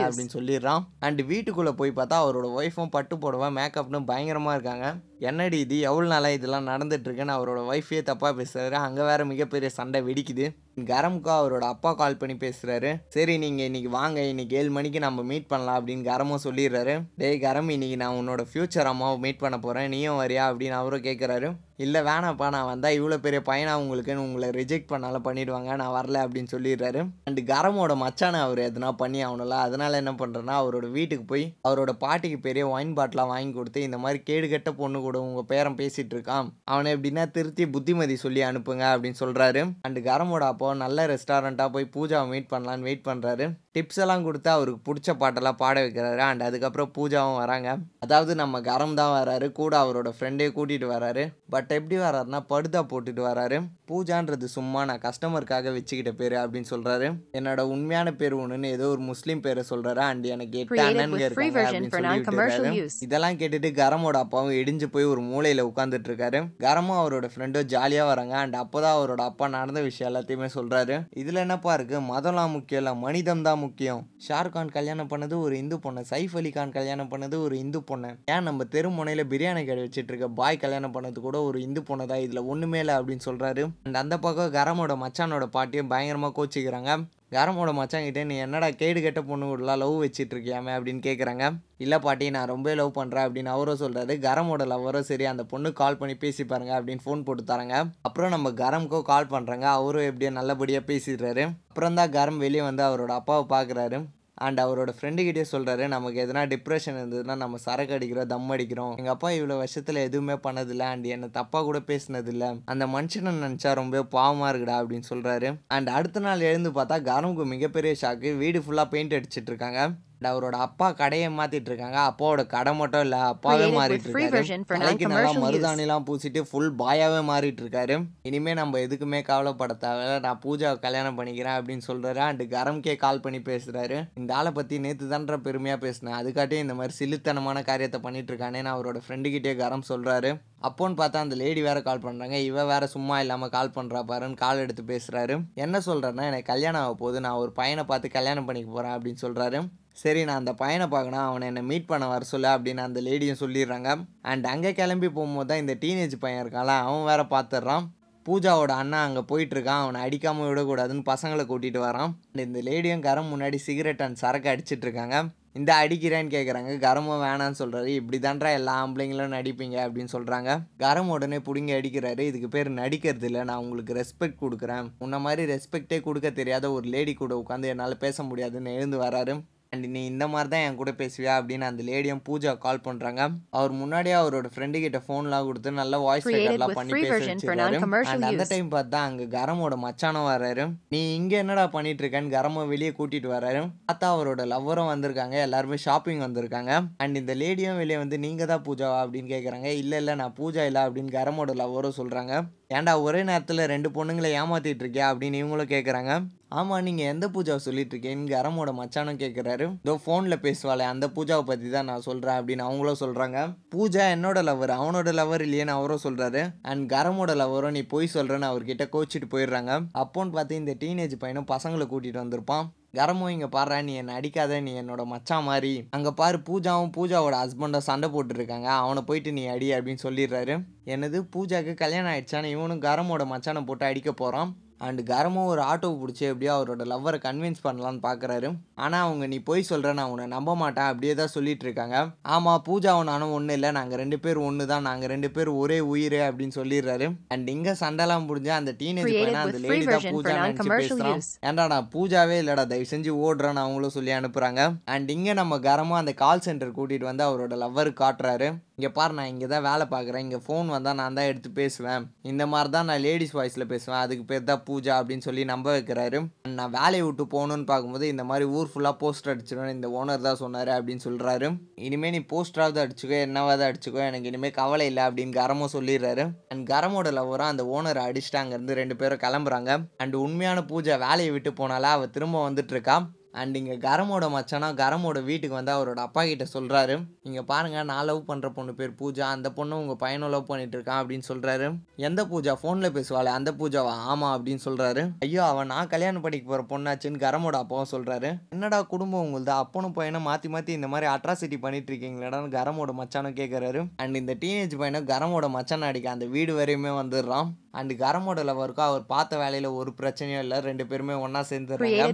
அப்படின்னு 0.07 0.35
சொல்லிடுறான். 0.35 0.83
அண்ட் 0.99 1.21
வீட்டுக்குள்ள 1.21 1.71
போய் 1.73 1.97
பார்த்தா 1.97 2.17
அவரோட 2.23 2.49
ஒய்ஃபும் 2.59 2.95
பட்டு 2.97 3.17
போடவா 3.17 3.49
மேக்கப்னு 3.59 4.03
பயங்கரமா 4.11 4.53
இருக்காங்க. 4.53 4.87
என்னடி 5.21 5.59
இது? 5.61 5.77
எவ்வளோ 5.81 6.09
நாளாக 6.09 6.37
இதெல்லாம் 6.37 6.69
நடந்துட்டுருக்குன்னு 6.69 7.37
அவரோட 7.37 7.61
ஒய்ஃபே 7.73 8.01
தப்பாக 8.11 8.33
பேசுகிறாரு 8.39 8.77
அங்கே 8.87 9.03
வேறு 9.03 9.25
மிகப்பெரிய 9.27 9.71
சண்டை 9.71 10.01
வெடிக்குது. 10.03 10.47
கரமுக்கா 10.89 11.35
அவரோட 11.41 11.65
அப்பா 11.73 11.93
கால் 11.93 12.19
பண்ணி 12.21 12.35
பேசுகிறாரு 12.43 12.91
சரி 13.15 13.39
நீங்கள் 13.39 13.67
இன்னைக்கு 13.67 13.91
வாங்க. 13.91 14.19
இன்னைக்கு 14.33 14.57
ஏழு 14.57 14.71
மணிக்கு 14.71 14.99
நம்ம 14.99 15.23
மீட் 15.23 15.47
பண்ணலாம் 15.53 15.79
அப்படின்னு 15.79 16.05
கரமும் 16.11 16.43
சொல்லிடுறாரு. 16.45 16.95
டேய் 17.21 17.39
கரம் 17.39 17.69
இன்னைக்கு 17.69 17.97
நான் 18.03 18.19
உன்னோட 18.21 18.43
ஃப்யூச்சர் 18.51 18.91
அம்மாவை 18.91 19.19
மீட் 19.19 19.43
பண்ண 19.45 19.59
போகிறேன் 19.59 19.89
நீயும் 19.89 20.21
வரியா 20.23 20.43
அப்படின்னு 20.49 20.77
அவரும் 20.81 21.07
கேட்குறாரு 21.09 21.51
இல்லை 21.85 22.01
வேணாப்பா 22.03 22.47
நான் 22.51 22.69
வந்தால் 22.71 22.95
இவ்வளோ 22.99 23.17
பெரிய 23.25 23.43
பையனாக 23.49 23.81
உங்களுக்குன்னு 23.81 24.23
உங்களை 24.27 24.49
ரிஜெக்ட் 24.51 24.91
பண்ணாலும் 24.93 25.25
பண்ணிடுவாங்க. 25.27 25.71
நான் 25.81 25.95
வரல 25.97 26.21
அப்படின்னு 26.25 26.53
சொல்லிடுறாரு. 26.55 27.01
அண்டு 27.31 27.41
கரமோட 27.53 27.95
மச்சானை 28.05 28.39
அவர் 28.47 28.61
எதனா 28.69 28.91
பண்ணி 29.03 29.19
ஆகணும்ல. 29.25 29.57
அதனால 29.67 29.97
என்ன 30.03 30.13
பண்ணுறேன்னா 30.13 30.55
அவரோட 30.63 30.87
வீட்டுக்கு 30.91 31.25
போய் 31.25 31.45
அவரோட 31.69 31.93
பாட்டிக்கு 32.05 32.39
பெரிய 32.47 32.69
ஒயின் 32.69 32.95
பாட்டிலாம் 33.01 33.33
வாங்கி 33.35 33.53
கொடுத்து 33.53 33.83
இந்த 33.83 33.99
மாதிரி 34.05 34.21
கேடுகெட்ட 34.31 34.73
பொண்ணு 34.81 35.05
கூட 35.07 35.17
உங்கள் 35.27 35.49
பேரன் 35.53 35.79
பேசிகிட்டு 35.83 36.17
இருக்கான் 36.17 36.49
அவனை 36.73 36.95
எப்படின்னா 36.97 37.27
திருத்தி 37.37 37.67
புத்திமதி 37.77 38.17
சொல்லி 38.25 38.43
அனுப்புங்க 38.51 38.87
அப்படின்னு 38.95 39.23
சொல்கிறாரு 39.25 39.63
அண்ட் 39.87 40.01
கரமோட 40.11 40.45
அப்போ 40.53 40.75
நல்ல 40.85 41.07
ரெஸ்டாரண்ட்டாக 41.15 41.75
போய் 41.77 41.93
பூஜாவை 41.97 42.29
மீட் 42.35 42.53
பண்ணலான்னு 42.55 42.89
வெயிட் 42.89 43.07
பண்ணுறாரு 43.11 43.47
டிப்ஸ் 43.77 43.99
எல்லாம் 44.03 44.23
கொடுத்து 44.27 44.49
அவருக்கு 44.55 44.81
பிடிச்ச 44.87 45.11
பாட்டெல்லாம் 45.21 45.59
பாட 45.63 45.77
வைக்கிறாரு. 45.85 46.21
அண்ட் 46.27 46.43
அதுக்கப்புறம் 46.47 46.93
பூஜாவும் 46.97 47.41
வராங்க. 47.41 47.69
அதாவது 48.05 48.33
நம்ம 48.41 48.61
கரம் 48.69 48.95
தான் 49.01 49.13
வராரு. 49.17 49.47
கூட 49.59 49.73
அவரோட 49.85 50.11
ஃப்ரெண்டே 50.17 50.47
கூட்டிகிட்டு 50.57 50.89
வராரு. 50.93 51.25
பட் 51.55 51.73
எப்படி 51.79 51.97
வராருன்னா 52.05 52.41
படுதா 52.53 52.81
போட்டுட்டு 52.93 53.23
வராரு. 53.29 53.57
பூஜான்றது 53.91 54.47
சும்மா 54.55 54.81
நான் 54.91 55.03
கஸ்டமருக்காக 55.05 55.73
வச்சுக்கிட்ட 55.75 56.13
பேர் 56.21 56.37
அப்படின்னு 56.43 56.71
சொல்கிறாரு 56.73 57.09
என்னோட 57.39 57.61
உண்மையான 57.75 58.15
பேர் 58.21 58.35
ஒன்றுன்னு 58.41 58.71
ஏதோ 58.77 58.87
ஒரு 58.95 59.05
முஸ்லீம் 59.11 59.45
பேரை 59.47 59.65
சொல்கிறாரு 59.73 60.03
அண்ட் 60.11 60.27
எனக்கு 60.37 60.57
எட்டு 60.63 60.81
அண்ணனுங்க 60.87 61.27
இருக்காங்க. 61.29 62.73
இதெல்லாம் 63.07 63.39
கேட்டுட்டு 63.43 63.71
கரமோட 63.83 64.19
அப்பாவும் 64.25 64.57
இடிஞ்சு 64.61 64.89
போய் 64.97 65.11
ஒரு 65.13 65.25
மூலையில் 65.31 65.67
உட்காந்துட்டு 65.71 66.09
இருக்காரு 66.11 66.41
கரமும் 66.65 67.01
அவரோட 67.03 67.27
ஃப்ரெண்டும் 67.33 67.71
ஜாலியாக 67.75 68.11
வராங்க. 68.13 68.35
அண்ட் 68.43 68.57
அப்போ 68.63 68.79
தான் 68.85 68.97
அவரோட 68.99 69.23
அப்பா 69.31 69.49
நடந்த 69.57 69.81
விஷயம் 69.89 70.11
எல்லாத்தையுமே 70.11 70.49
சொல்கிறாரு 70.59 70.97
இதில் 71.23 71.43
என்னப்பா 71.45 71.73
இருக்கு? 71.79 71.97
மதம்லாம் 72.13 72.55
முக்கியம் 72.57 72.83
இல்லை 72.83 72.95
மனிதம் 73.07 73.45
தான் 73.49 73.61
முக்கியம். 73.65 74.03
ஷாருக் 74.27 74.55
கான் 74.57 74.75
கல்யாணம் 74.77 75.11
பண்ணது 75.13 75.35
ஒரு 75.47 75.55
இந்து 75.63 75.79
பொண்ணு. 75.85 76.01
சைஃப் 76.13 76.35
அலி 76.41 76.51
கான் 76.57 76.75
கல்யாணம் 76.77 77.11
பண்ணது 77.13 77.37
ஒரு 77.47 77.55
இந்து 77.65 77.81
பொண்ணு. 77.91 78.11
ஏன் 78.35 78.47
நம்ம 78.49 78.65
தெரு 78.75 78.91
முனையில் 78.99 79.25
பிரியாணி 79.33 79.63
கடை 79.69 79.83
வச்சுட்டு 79.85 80.13
இருக்க 80.13 80.29
பாய் 80.41 80.63
கல்யாணம் 80.65 80.95
பண்ணது 80.97 81.21
கூட 81.27 81.37
ஒரு 81.49 81.61
இந்து 81.67 81.83
பொண்ணு 81.91 82.07
தான். 82.13 82.25
இதில் 82.27 82.49
ஒன்றுமே 82.53 82.81
இல்லை 82.85 82.97
அப்படின்னு 83.01 83.27
சொல்கிறாரு 83.29 83.65
அண்ட் 83.87 84.03
அந்த 84.03 84.17
பக்கம் 84.27 84.55
கரமோட 84.59 84.95
மச்சானோட 85.05 85.47
பாட்டியும் 85.59 85.93
பயங்கரமாக 85.95 86.37
கோச்சிக்கிறாங்க. 86.39 86.93
கரமோட 87.33 87.71
மச்சாங்கிட்டே 87.79 88.23
நீ 88.25 88.35
என்னடா 88.37 88.67
கேடு 88.81 88.99
கெட்ட 89.03 89.21
பொண்ணு 89.23 89.47
கூடலாம் 89.47 89.81
லவ் 89.83 89.95
வச்சிட்டு 90.03 90.35
இருக்கியாமே 90.35 90.73
அப்படின்னு 90.77 91.01
கேட்குறாங்க 91.07 91.45
இல்லை 91.85 91.99
பாட்டி 91.99 92.27
நான் 92.31 92.51
ரொம்ப 92.53 92.75
லவ் 92.75 92.93
பண்ணுறேன் 92.99 93.25
அப்படின்னு 93.27 93.51
அவரும் 93.55 93.81
சொல்கிறாரு 93.81 94.15
கரமோட 94.27 94.65
லவ்வரும் 94.73 95.07
சரி 95.09 95.25
அந்த 95.25 95.45
பொண்ணு 95.45 95.73
கால் 95.81 95.99
பண்ணி 96.01 96.15
பேசி 96.25 96.45
பாருங்க 96.45 96.73
அப்படின்னு 96.81 97.05
ஃபோன் 97.05 97.25
போட்டு 97.25 97.43
தராங்க. 97.43 97.77
அப்புறம் 98.09 98.35
நம்ம 98.35 98.51
கரம்க்கோ 98.63 99.01
கால் 99.03 99.33
பண்ணுறாங்க 99.35 99.67
அவரும் 99.79 100.09
எப்படியோ 100.11 100.31
நல்லபடியாக 100.31 100.89
பேசிடுறாரு. 100.93 101.45
அப்புறம் 101.71 101.99
தான் 102.01 102.11
கரம் 102.11 102.39
வெளியே 102.39 102.63
வந்து 102.63 102.85
அவரோட 102.89 103.15
அப்பாவை 103.21 103.45
பார்க்குறாரு 103.55 103.99
அண்ட் 104.39 104.61
அவரோட 104.61 104.91
ஃப்ரெண்டுக்கிட்டே 104.99 105.45
சொல்கிறாரு 105.53 105.89
நமக்கு 105.89 106.27
எதனா 106.27 106.43
டிப்ரெஷன் 106.53 106.99
இருந்ததுன்னா 107.01 107.37
நம்ம 107.37 107.57
சரக்கு 107.57 107.95
அடிக்கிறோம் 107.95 108.27
தம் 108.27 108.51
அடிக்கிறோம். 108.51 108.95
எங்கள் 108.97 109.13
அப்பா 109.13 109.31
இவ்வளோ 109.31 109.57
வருஷத்தில் 109.57 110.05
எதுவுமே 110.09 110.33
பண்ணதில்லை 110.33 110.87
அண்ட் 110.93 111.05
என்னை 111.05 111.29
தப்பாக 111.35 111.63
கூட 111.63 111.79
பேசினதில்ல. 111.79 112.45
அந்த 112.65 112.87
மனுஷனை 112.87 113.33
நினச்சா 113.45 113.75
ரொம்ப 113.75 114.03
பாவமாக 114.17 114.51
இருக்குடா 114.53 114.77
அப்படின்னு 114.83 115.09
சொல்கிறாரு 115.13 115.51
அண்ட் 115.67 115.89
அடுத்த 115.89 116.21
நாள் 116.21 116.49
எழுந்து 116.51 116.71
பார்த்தா 116.71 116.99
கரமுக்கு 117.11 117.45
மிகப்பெரிய 117.45 117.95
ஷாக்கு 118.01 118.37
வீடு 118.37 118.61
ஃபுல்லாக 118.61 118.93
பெயிண்ட் 118.95 119.17
அடிச்சிட்ருக்காங்க 119.19 119.81
அவரோட 120.25 120.57
அப்பா 120.67 120.93
கடையை 120.93 121.29
மாத்திட்டு 121.29 121.71
இருக்காங்க 121.71 121.99
அப்பாவோட 122.09 122.47
கடை 122.47 122.75
மட்டும் 122.75 123.01
இல்ல 123.01 123.17
அப்பாவே 123.19 123.67
மாறிட்டு 123.79 124.09
இருக்காரு 124.09 124.65
தலைக்கு 124.67 125.07
நல்லா. 125.07 125.33
மருதாணிலாம் 125.33 126.07
பூசிட்டு 126.09 126.41
ஃபுல் 126.41 126.73
பாயாவே 126.75 127.21
மாறிட்டு 127.31 127.63
இருக்காரு 127.65 128.07
இனிமே 128.23 128.55
நம்ம 128.55 128.79
எதுக்குமே 128.79 129.23
கவலைப்பட 129.23 129.75
தேவையில்ல. 129.75 130.21
நான் 130.21 130.41
பூஜாவை 130.45 130.79
கல்யாணம் 130.79 131.19
பண்ணிக்கிறேன் 131.19 131.59
அப்படின்னு 131.59 131.85
சொல்றாரு. 131.87 132.17
அண்ட் 132.17 132.43
கரம்கே 132.43 132.97
கால் 132.97 133.21
பண்ணி 133.21 133.39
பேசுறாரு. 133.39 134.09
இந்த 134.15 134.35
ஆளை 134.35 134.53
பத்தி 134.53 134.79
நேத்து 134.79 135.07
தான்ற 135.07 135.37
பெருமையா 135.47 135.77
பேசினேன். 135.77 136.19
அதுக்காட்டியும் 136.21 136.65
இந்த 136.67 136.75
மாதிரி 136.75 136.95
சில்லுத்தனமான 137.01 137.65
காரியத்தை 137.65 138.01
பண்ணிட்டு 138.01 138.35
இருக்கானேன்னு 138.35 138.75
அவரோட 138.77 139.01
ஃப்ரெண்டு 139.07 139.31
கிட்டே 139.31 139.57
கரம் 139.57 139.85
சொல்றாரு. 139.89 140.41
அப்போன்னு 140.63 140.99
பார்த்தா 141.01 141.17
அந்த 141.17 141.35
லேடி 141.35 141.63
வேற 141.63 141.83
கால் 141.83 141.99
பண்றாங்க. 141.99 142.37
இவ 142.37 142.65
வேற 142.65 142.87
சும்மா 142.87 143.21
இல்லாம 143.21 143.49
கால் 143.49 143.75
பண்றா 143.75 144.03
பாருன்னு 144.11 144.35
கால் 144.35 144.59
எடுத்து 144.59 144.83
பேசுறாரு. 144.83 145.45
என்ன 145.55 145.79
சொல்றேன்னா 145.87 146.27
எனக்கு 146.31 146.53
கல்யாணம் 146.53 146.83
ஆக 146.83 146.95
போகுது. 146.95 147.21
நான் 147.21 147.41
ஒரு 147.45 147.53
பையனை 147.53 147.85
பார்த்து 147.85 148.09
கல்யாணம் 148.11 148.45
பண்ணிக்க 148.45 148.71
போறேன் 148.73 148.97
அப்படின்னு 148.99 149.25
சொல்றாரு. 149.27 149.69
சரி 150.03 150.23
நான் 150.29 150.41
அந்த 150.41 150.53
பையனை 150.63 150.87
பார்க்கணும். 150.95 151.27
அவனை 151.29 151.45
என்னை 151.51 151.63
மீட் 151.71 151.91
பண்ண 151.91 152.07
வர 152.13 152.25
சொல்ல 152.33 152.49
அப்படின்னு 152.57 152.83
அந்த 152.89 153.01
லேடியும் 153.07 153.41
சொல்லிடுறாங்க. 153.43 153.91
அண்ட் 154.31 154.47
அங்கே 154.55 154.73
கிளம்பி 154.81 155.09
போகும்போது 155.19 155.49
தான் 155.51 155.63
இந்த 155.63 155.77
டீனேஜ் 155.85 156.17
பையன் 156.25 156.43
இருக்கான்ல 156.45 156.75
அவன் 156.89 157.09
வேற 157.11 157.23
பார்த்துட்றான். 157.35 157.87
பூஜாவோட 158.27 158.73
அண்ணா 158.83 159.01
அங்கே 159.07 159.23
போயிட்டுருக்கான். 159.31 159.83
அவனை 159.85 159.99
அடிக்காமல் 160.07 160.49
விடக்கூடாதுன்னு 160.51 161.05
பசங்களை 161.11 161.43
கூட்டிகிட்டு 161.51 161.81
வரான். 161.89 162.13
அண்ட் 162.31 162.45
இந்த 162.47 162.61
லேடியும் 162.69 163.05
கரம் 163.09 163.33
முன்னாடி 163.33 163.59
சிகரெட் 163.67 164.05
அண்ட் 164.07 164.21
சரக்கு 164.23 164.51
அடிச்சிட்டு 164.53 164.87
இருக்காங்க. 164.89 165.19
இந்த 165.59 165.71
அடிக்கிறேன்னு 165.83 166.33
கேட்குறாங்க 166.35 166.73
கரமும் 166.87 167.23
வேணான்னு 167.27 167.61
சொல்கிறாரு 167.61 167.91
இப்படி 168.01 168.19
தான்றா 168.25 168.51
எல்லா 168.59 168.73
ஆம்பளைங்களும் 168.81 169.35
நடிப்பீங்க 169.37 169.77
அப்படின்னு 169.85 170.15
சொல்கிறாங்க 170.15 170.59
கரம் 170.83 171.13
உடனே 171.15 171.39
பிடுங்கி 171.47 171.75
அடிக்கிறாரு. 171.79 172.23
இதுக்கு 172.31 172.49
பேர் 172.55 172.71
நடிக்கிறது 172.83 173.29
இல்லை. 173.31 173.43
நான் 173.51 173.63
உங்களுக்கு 173.65 173.99
ரெஸ்பெக்ட் 174.03 174.43
கொடுக்குறேன். 174.45 174.89
உன்ன 175.07 175.19
மாதிரி 175.27 175.45
ரெஸ்பெக்டே 175.55 176.01
கொடுக்க 176.09 176.31
தெரியாத 176.41 176.73
ஒரு 176.79 176.89
லேடி 176.97 177.15
கூட 177.23 177.35
உட்காந்து 177.43 177.71
என்னால் 177.75 178.03
பேச 178.07 178.23
முடியாதுன்னு 178.31 178.79
எழுந்து 178.81 178.99
வராரு. 179.07 179.37
அண்ட் 179.77 179.87
நீ 179.95 180.03
இந்த 180.07 180.25
மாதிரி 180.31 180.49
தான் 180.51 180.65
என் 180.67 180.77
கூட 180.77 180.91
பேசுவியா 180.99 181.33
அப்படின்னு 181.39 181.69
அந்த 181.69 181.83
லேடியும் 181.87 182.23
பூஜா 182.27 182.53
கால் 182.59 182.85
பண்ணுறாங்க 182.85 183.21
அவர் 183.57 183.73
முன்னாடியே 183.79 184.17
அவரோட 184.19 184.49
ஃப்ரெண்டு 184.53 184.81
கிட்ட 184.81 184.99
ஃபோன்லாம் 185.05 185.47
கொடுத்து 185.47 185.71
நல்ல 185.79 185.97
வாய்ஸ் 186.05 186.29
ரெக்கார்ட்லாம் 186.37 186.77
பண்ணி 186.79 186.93
பேச 186.97 187.11
வச்சிருக்காரு 187.17 187.79
அண்ட் 188.13 188.27
அந்த. 188.29 188.45
டைம் 188.53 188.69
பார்த்தா 188.73 189.01
அங்கே 189.07 189.27
கரமோட 189.35 189.77
மச்சானும் 189.83 190.29
வராரு 190.29 190.65
நீ 190.95 191.01
இங்கே 191.17 191.37
என்னடா 191.43 191.67
பண்ணிட்டு 191.69 192.03
இருக்கேன்னு 192.03 192.35
கரம 192.35 192.65
வெளியே 192.67 192.93
கூட்டிட்டு 192.93 193.31
வராரு 193.33 193.61
பார்த்தா 193.89 194.07
அவரோட 194.15 194.43
லவ்வரும் 194.53 194.91
வந்திருக்காங்க. 194.93 195.37
எல்லாருமே 195.47 195.79
ஷாப்பிங் 195.85 196.23
வந்திருக்காங்க. 196.27 196.73
அண்ட் 196.99 197.17
இந்த 197.17 197.35
லேடியும் 197.35 197.77
வெளியே 197.77 197.99
வந்து 197.99 198.19
நீங்க 198.19 198.45
தான் 198.47 198.65
பூஜாவா 198.67 198.99
அப்படின்னு 199.05 199.33
கேட்குறாங்க 199.33 199.69
இல்லை 199.77 199.99
இல்லை 199.99 200.15
நான் 200.17 200.37
பூஜா 200.39 200.65
இல்லை 200.67 200.83
அப்படின்னு 200.87 201.17
கரமோட 201.17 201.53
லவ்வரும் 201.61 201.99
சொல்கிறாங்க 201.99 202.33
ஏன்டா 202.71 202.93
ஒரே 203.01 203.23
நேரத்தில் 203.23 203.69
ரெண்டு 203.73 203.89
பொண்ணுங்களை 203.89 204.31
ஏமாற்றிட்டு 204.39 204.83
இருக்கியா 204.85 205.09
அப்படின்னு 205.11 205.41
இவங்களும் 205.43 205.71
கேட்குறாங்க 205.73 206.13
ஆமாம் 206.49 206.83
நீங்கள் 206.83 207.07
எந்த 207.07 207.27
பூஜாவை 207.29 207.61
சொல்லிட்டுருக்கேன்னு 207.65 208.33
கரமோட 208.33 208.71
மச்சானும் 208.79 209.21
கேட்குறாரு 209.21 209.67
இதோ 209.85 209.95
ஃபோனில் 210.05 210.37
பேசுவாளே 210.43 210.85
அந்த 210.93 211.07
பூஜாவை 211.07 211.43
பற்றி 211.43 211.69
தான் 211.71 211.85
நான் 211.85 212.01
சொல்கிறேன் 212.01 212.39
அப்படின்னு 212.39 212.67
அவங்களும் 212.67 213.01
சொல்கிறாங்க 213.01 213.39
பூஜா 213.75 214.05
என்னோட 214.15 214.43
லவர் 214.49 214.73
அவனோட 214.79 215.13
லவர் 215.21 215.45
இல்லையேன்னு 215.47 215.77
அவரும் 215.79 216.05
சொல்கிறாரு 216.05 216.43
அண்ட் 216.63 216.93
கரமோட 216.93 217.35
லவரும் 217.43 217.77
நீ 217.79 217.83
போய் 217.95 218.15
சொல்கிறேன்னு 218.15 218.51
அவர்கிட்ட 218.51 218.87
கோச்சிட்டு 218.95 219.29
போயிடுறாங்க. 219.31 219.73
அப்போன்னு 220.03 220.35
பார்த்து 220.37 220.61
இந்த 220.63 220.75
டீனேஜ் 220.81 221.17
பையனும் 221.19 221.51
பசங்களை 221.55 221.87
கூட்டிகிட்டு 221.93 222.25
வந்திருப்பான். 222.25 222.67
கரமும் 222.99 223.33
இங்கே 223.35 223.49
பாடுறா 223.57 223.79
நீ 223.89 223.95
என்னை 224.01 224.15
அடிக்காத 224.19 224.61
நீ 224.67 224.73
என்னோட 224.81 225.05
மச்சான் 225.13 225.47
மாதிரி. 225.49 225.73
அங்கே 225.97 226.13
பாரு 226.21 226.39
பூஜாவும் 226.49 226.93
பூஜாவோட 226.97 227.35
ஹஸ்பண்டும் 227.43 227.87
சண்டை 227.89 228.09
போட்டுருக்காங்க 228.15 228.69
அவனை 228.83 229.03
போயிட்டு 229.09 229.33
நீ 229.39 229.45
அடி 229.55 229.69
அப்படின்னு 229.79 230.05
சொல்லிடுறாரு. 230.07 230.57
என்னது 230.95 231.21
பூஜாவுக்கு 231.35 231.75
கல்யாணம் 231.83 232.13
ஆயிடுச்சான்னு 232.13 232.55
இவனும் 232.57 232.85
கரமோட 232.89 233.25
மச்சானை 233.35 233.63
போட்டு 233.71 233.85
அடிக்க 233.91 234.13
போகிறான் 234.23 234.53
அண்ட் 234.87 235.01
கரமும் 235.11 235.51
ஒரு 235.53 235.63
ஆட்டோ 235.71 235.89
பிடிச்சி 236.01 236.25
எப்படியோ 236.31 236.53
அவரோட 236.57 236.85
லவ்வரை 236.93 237.19
கன்வின்ஸ் 237.27 237.65
பண்ணலான்னு 237.67 238.01
பார்க்குறாரு 238.07 238.49
ஆனால் 238.85 239.05
அவங்க 239.07 239.25
நீ 239.33 239.39
போய் 239.49 239.69
சொல்கிற 239.71 239.93
நான் 239.99 240.11
உன்னை 240.13 240.27
நம்ப 240.35 240.55
மாட்டேன் 240.63 240.89
அப்படியே 240.91 241.13
தான் 241.21 241.33
சொல்லிட்டு 241.35 241.65
இருக்காங்க. 241.67 241.97
ஆமாம் 242.35 242.63
பூஜாவும் 242.67 243.09
நானும் 243.11 243.33
ஒன்றும் 243.37 243.57
இல்லை. 243.59 243.71
நாங்கள் 243.79 244.01
ரெண்டு 244.03 244.19
பேர் 244.25 244.39
ஒன்று 244.49 244.67
தான் 244.73 244.87
நாங்கள் 244.89 245.11
ரெண்டு 245.15 245.31
பேர் 245.37 245.51
ஒரே 245.63 245.79
உயிர் 245.93 246.19
அப்படின்னு 246.27 246.57
சொல்லிடுறாரு. 246.59 247.09
அண்ட் 247.35 247.49
இங்கே 247.55 247.75
சண்டைலாம் 247.83 248.27
முடிஞ்சு 248.29 248.53
அந்த 248.59 248.75
டீனேஜ் 248.83 249.11
பையனை 249.13 249.41
அந்த 249.45 249.61
லேடி 249.65 249.87
தான் 249.93 250.07
பூஜா 250.15 250.35
நினச்சி 250.43 250.69
பேசுகிறான் 250.75 251.23
use. 251.23 251.31
ஏன்டா 251.49 251.79
பூஜாவே 251.95 252.37
இல்லைடா 252.43 252.67
தயவு 252.73 252.93
செஞ்சு 252.93 253.13
ஓடுறான்னு 253.25 253.65
அவங்களும் 253.65 253.97
சொல்லி 253.97 254.15
அனுப்புகிறாங்க 254.19 254.63
அண்ட் 254.97 255.11
இங்கே 255.17 255.35
நம்ம 255.41 255.61
கரமாக 255.69 256.03
அந்த 256.05 256.15
கால் 256.25 256.45
சென்டர் 256.49 256.77
கூட்டிகிட்டு 256.79 257.11
வந்து 257.11 257.27
அவரோட 257.29 257.57
லவ்வருக்கு 257.65 258.03
காட்டுறாரு. 258.05 258.51
இங்கே 258.79 258.89
பாரு 258.97 259.13
நான் 259.19 259.31
இங்கே 259.33 259.47
தான் 259.53 259.67
வேலை 259.67 259.85
பார்க்குறேன் 259.93 260.25
இங்கே 260.25 260.41
ஃபோன் 260.47 260.73
வந்தால் 260.75 260.99
நான் 261.01 261.15
தான் 261.19 261.29
எடுத்து 261.31 261.51
பேசுவேன். 261.61 262.03
இந்த 262.31 262.45
மாதிரி 262.53 262.71
தான் 262.75 262.89
நான் 262.91 263.03
லேடிஸ் 263.07 263.37
வாய்ஸில் 263.39 263.71
பேசுவேன். 263.71 264.01
அதுக்கு 264.05 264.25
பேர் 264.31 264.49
தான் 264.51 264.65
பூஜா 264.69 264.95
அப்படின்னு 264.99 265.27
சொல்லி 265.27 265.43
நம்ப 265.53 265.67
வைக்கிறாரு. 265.79 266.19
நான் 266.59 266.75
வேலையை 266.77 267.03
விட்டு 267.07 267.25
போகணுன்னு 267.35 267.67
பார்க்கும்போது 267.73 268.07
இந்த 268.09 268.25
மாதிரி 268.31 268.47
ஊர் 268.57 268.71
ஃபுல்லாக 268.73 268.97
போஸ்டர் 269.03 269.33
அடிச்சிடணும் 269.33 269.77
இந்த 269.77 269.89
ஓனர் 270.01 270.27
தான் 270.29 270.41
சொன்னார் 270.43 270.73
அப்படின்னு 270.77 271.05
சொல்கிறாரு 271.09 271.49
இனிமேல் 271.89 272.15
நீ 272.17 272.21
போஸ்டராவது 272.33 272.81
அடிச்சுக்கோ 272.85 273.19
என்னவாவது 273.27 273.65
அடிச்சுக்கோ 273.69 274.03
எனக்கு 274.09 274.31
இனிமேல் 274.33 274.57
கவலை 274.61 274.87
இல்லை 274.87 275.05
அப்படின்னு 275.05 275.39
கரமும் 275.41 275.75
சொல்லிடுறாரு. 275.77 276.25
அண்ட் 276.49 276.65
கரமோட 276.71 277.11
லவரும் 277.19 277.53
அந்த 277.53 277.65
ஓனரை 277.77 278.03
அடிச்சுட்டு 278.09 278.41
அங்கேருந்து 278.43 278.81
ரெண்டு 278.81 278.97
பேரும் 278.97 279.23
கிளம்புறாங்க. 279.27 279.73
அண்ட் 279.97 280.17
உண்மையான 280.25 280.65
பூஜா 280.73 280.97
வேலையை 281.07 281.31
விட்டு 281.37 281.53
போனால 281.61 281.93
அவள் 281.97 282.11
திரும்ப 282.11 282.51
வந்துட்டு 282.51 282.75
இருக்கா? 282.77 282.97
அண்ட் 283.41 283.57
இங்கே 283.61 283.77
கரமோட 283.87 284.25
மச்சானா 284.35 284.69
கரமோட 284.83 285.19
வீட்டுக்கு 285.29 285.59
வந்து 285.59 285.73
அவரோட 285.77 286.01
அப்பா 286.07 286.23
கிட்ட 286.31 286.45
சொல்கிறாரு 286.55 286.95
இங்கே 287.29 287.43
பாருங்க 287.51 287.79
நான் 287.91 288.07
லவ் 288.09 288.23
பண்ணுற 288.29 288.49
பொண்ணு 288.57 288.73
பேர் 288.79 288.93
பூஜா. 289.01 289.25
அந்த 289.37 289.49
பொண்ணு 289.59 289.81
உங்கள் 289.83 290.01
பையனும் 290.03 290.33
லவ் 290.35 290.49
பண்ணிட்டு 290.51 290.77
இருக்கான் 290.79 291.01
அப்படின்னு 291.03 291.27
சொல்கிறாரு 291.31 291.67
எந்த 292.09 292.21
பூஜா? 292.33 292.55
ஃபோனில் 292.63 292.95
பேசுவாளே 292.97 293.33
அந்த 293.39 293.53
பூஜாவா? 293.61 293.95
ஆமாம் 294.13 294.35
அப்படின்னு 294.37 294.65
சொல்கிறாரு 294.67 295.05
ஐயோ 295.27 295.43
அவன் 295.53 295.71
நான் 295.75 295.93
கல்யாணம் 295.95 296.25
படிக்க 296.27 296.47
போகிற 296.49 296.65
பொண்ணாச்சுன்னு 296.73 297.23
கரமோட 297.27 297.59
அப்பாவும் 297.63 297.93
சொல்கிறாரு 297.95 298.31
என்னடா 298.57 298.81
குடும்பம் 298.95 299.25
உங்களது? 299.27 299.53
அப்பனும் 299.65 299.97
பையனும் 299.99 300.27
மாற்றி 300.31 300.51
மாற்றி 300.55 300.73
இந்த 300.79 300.91
மாதிரி 300.95 301.09
அட்ராசிட்டி 301.15 301.59
பண்ணிட்டு 301.67 301.91
இருக்கீங்களாடான்னு 301.93 302.57
கரமோட 302.59 302.93
மச்சானும் 303.03 303.39
கேட்குறாரு 303.41 303.83
அண்ட் 304.05 304.21
இந்த 304.23 304.37
டீனேஜ் 304.45 304.81
பையனும் 304.83 305.09
கரமோட 305.13 305.49
மச்சான் 305.57 305.89
அடிக்க 305.91 306.17
அந்த 306.17 306.29
வீடு 306.37 306.53
வரையுமே 306.61 306.93
வந்துடுறான். 307.03 307.49
அண்ட் 307.81 307.93
கரமோட 308.03 308.41
லவருக்கும் 308.49 308.89
அவர் 308.91 309.05
பார்த்த 309.13 309.39
வேலையில் 309.43 309.69
ஒரு 309.81 309.91
பிரச்சனையும் 310.01 310.43
இல்லை. 310.45 310.59
ரெண்டு 310.69 310.85
பேருமே 310.91 311.15
ஒன்றா 311.25 311.41
சேர்ந்துடுறாங்க. 311.51 312.07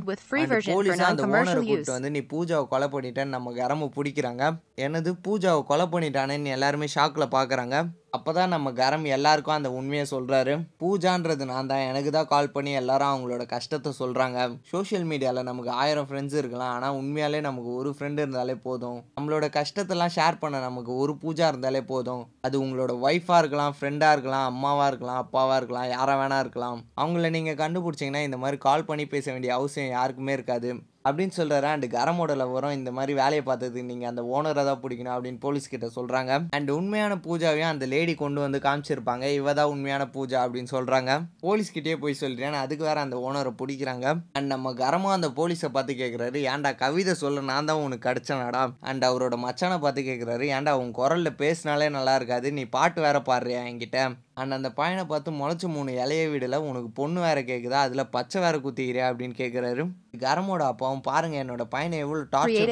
போலீஸா 0.74 1.08
அந்த 1.12 1.26
ஓனரை. 1.26 1.54
கூப்பிட்டு 1.54 1.92
வந்து 1.96 2.10
நீ 2.16 2.20
பூஜாவை 2.32 2.66
கொலை 2.72 2.88
பண்ணிட்டேன்னு 2.88 3.34
நம்ம 3.36 3.52
கரம 3.62 3.90
பிடிக்கிறாங்க. 3.96 4.42
என்னது? 4.86 5.10
பூஜாவை 5.26 5.62
கொலை 5.70 5.86
பண்ணிட்டானேன்னு 5.92 6.54
எல்லாருமே 6.58 6.88
ஷாக்கில் 6.94 7.34
பார்க்குறாங்க 7.36 7.76
அப்போ 8.16 8.30
தான் 8.36 8.52
நம்ம 8.54 8.68
கரம் 8.78 9.04
எல்லாருக்கும் 9.16 9.54
அந்த 9.56 9.68
உண்மையை 9.76 10.02
சொல்கிறாரு 10.10 10.54
பூஜான்றது 10.80 11.44
நான் 11.50 11.70
தான். 11.70 11.84
எனக்கு 11.90 12.10
தான் 12.16 12.28
கால் 12.32 12.50
பண்ணி 12.56 12.72
எல்லாரும் 12.80 13.10
அவங்களோட 13.12 13.44
கஷ்டத்தை 13.52 13.90
சொல்கிறாங்க 14.00 14.38
சோஷியல் 14.72 15.06
மீடியாவில் 15.10 15.48
நமக்கு 15.48 15.70
ஆயிரம் 15.82 16.08
ஃப்ரெண்ட்ஸ் 16.10 16.36
இருக்கலாம். 16.40 16.74
ஆனால் 16.76 16.96
உண்மையாலே 16.98 17.40
நமக்கு 17.48 17.70
ஒரு 17.78 17.92
ஃப்ரெண்டு 17.96 18.22
இருந்தாலே 18.24 18.56
போதும். 18.66 18.98
நம்மளோட 19.18 19.48
கஷ்டத்தெல்லாம் 19.58 20.14
ஷேர் 20.18 20.40
பண்ண 20.42 20.60
நமக்கு 20.68 20.92
ஒரு 21.04 21.14
பூஜா 21.24 21.48
இருந்தாலே 21.52 21.82
போதும். 21.92 22.22
அது 22.48 22.58
உங்களோட 22.64 22.94
ஒய்ஃபாக 23.08 23.40
இருக்கலாம் 23.42 23.76
ஃப்ரெண்டாக 23.78 24.16
இருக்கலாம் 24.16 24.46
அம்மாவாக 24.52 24.90
இருக்கலாம் 24.92 25.22
அப்பாவாக 25.24 25.58
இருக்கலாம் 25.62 25.90
யாராக 25.96 26.20
வேணா 26.22 26.40
இருக்கலாம். 26.46 26.80
அவங்கள 27.02 27.30
நீங்கள் 27.38 27.60
கண்டுபிடிச்சிங்கன்னா 27.64 28.24
இந்த 28.28 28.40
மாதிரி 28.44 28.58
கால் 28.68 28.88
பண்ணி 28.90 29.06
பேச 29.14 29.26
வேண்டிய 29.32 29.52
அவசியம் 29.58 29.94
யாருக்குமே 29.98 30.34
இருக்காது. 30.38 30.70
அப்படின்னு 31.06 31.34
சொல்கிறாரு 31.38 31.68
அண்டு 31.72 31.86
கரமோட 31.96 32.36
வரும். 32.54 32.74
இந்த 32.78 32.90
மாதிரி 32.96 33.12
வேலையை 33.20 33.42
பார்த்ததுக்கு 33.48 33.88
நீங்கள் 33.90 34.10
அந்த 34.10 34.22
ஓனரை 34.34 34.64
தான் 34.70 34.80
பிடிக்கணும் 34.84 35.14
அப்படின்னு 35.14 35.40
போலீஸ் 35.46 35.70
கிட்ட 35.72 35.88
சொல்கிறாங்க 35.98 36.32
அண்ட் 36.56 36.70
உண்மையான 36.78 37.16
பூஜாவையும் 37.26 37.70
அந்த 37.72 37.86
லேடி 37.94 38.14
கொண்டு 38.22 38.40
வந்து 38.44 38.60
காமிச்சிருப்பாங்க. 38.66 39.24
இவ 39.38 39.54
தான் 39.60 39.72
உண்மையான 39.74 40.06
பூஜா 40.16 40.38
அப்படின்னு 40.44 40.72
சொல்கிறாங்க 40.76 41.10
போலீஸ் 41.46 41.74
கிட்டே 41.76 41.96
போய் 42.04 42.20
சொல்கிறேன் 42.22 42.58
அதுக்கு 42.64 42.86
வேறு 42.88 43.04
அந்த 43.06 43.16
ஓனரை 43.26 43.52
பிடிக்கிறாங்க. 43.62 44.06
அண்ட் 44.38 44.50
நம்ம 44.54 44.72
கரமும் 44.82 45.16
அந்த 45.16 45.30
போலீஸை 45.38 45.70
பார்த்து 45.76 46.00
கேட்குறாரு 46.02 46.38
ஏன்டா 46.52 46.72
கவிதை 46.84 47.14
சொல்ல 47.22 47.46
நான் 47.52 47.70
தான் 47.70 47.82
உனக்கு 47.86 48.06
கிடச்சனாடா 48.08 48.62
அண்ட் 48.90 49.06
அவரோட 49.10 49.38
மச்சானை 49.46 49.78
பார்த்து 49.86 50.08
கேட்குறாரு 50.10 50.46
ஏன்டா 50.56 50.74
உன் 50.82 50.92
குரலில் 51.00 51.38
பேசினாலே 51.42 51.88
நல்லா 51.98 52.14
இருக்காது. 52.20 52.52
நீ 52.58 52.64
பாட்டு 52.76 53.00
வேற 53.06 53.18
பாடுறியா 53.30 53.62
என்கிட்ட? 53.70 54.00
அண்ட் 54.34 54.52
அந்த 54.52 54.68
பையனை 54.72 55.04
பார்த்து 55.04 55.30
முளைச்ச 55.30 55.66
மூணு 55.66 55.90
இலைய 55.92 56.22
வீடுல. 56.32 56.56
உனக்கு 56.56 56.88
பொண்ணு 56.90 57.20
வேற 57.20 57.42
கேட்குதா 57.42 57.80
அதில் 57.86 58.06
பச்சை 58.06 58.40
வேற 58.40 58.58
குத்திக்கிறியா? 58.58 59.06
அப்படின்னு 59.12 59.34
கேட்குறாரு 59.40 59.82
கரமோட 60.18 60.62
அப்பாவும் 60.62 61.00
பாருங்க 61.00 61.44
என்னோட 61.44 61.64
பையனை 61.74 61.98
எவ்வளோ 61.98 62.22
டார்ச்சர் 62.22 62.70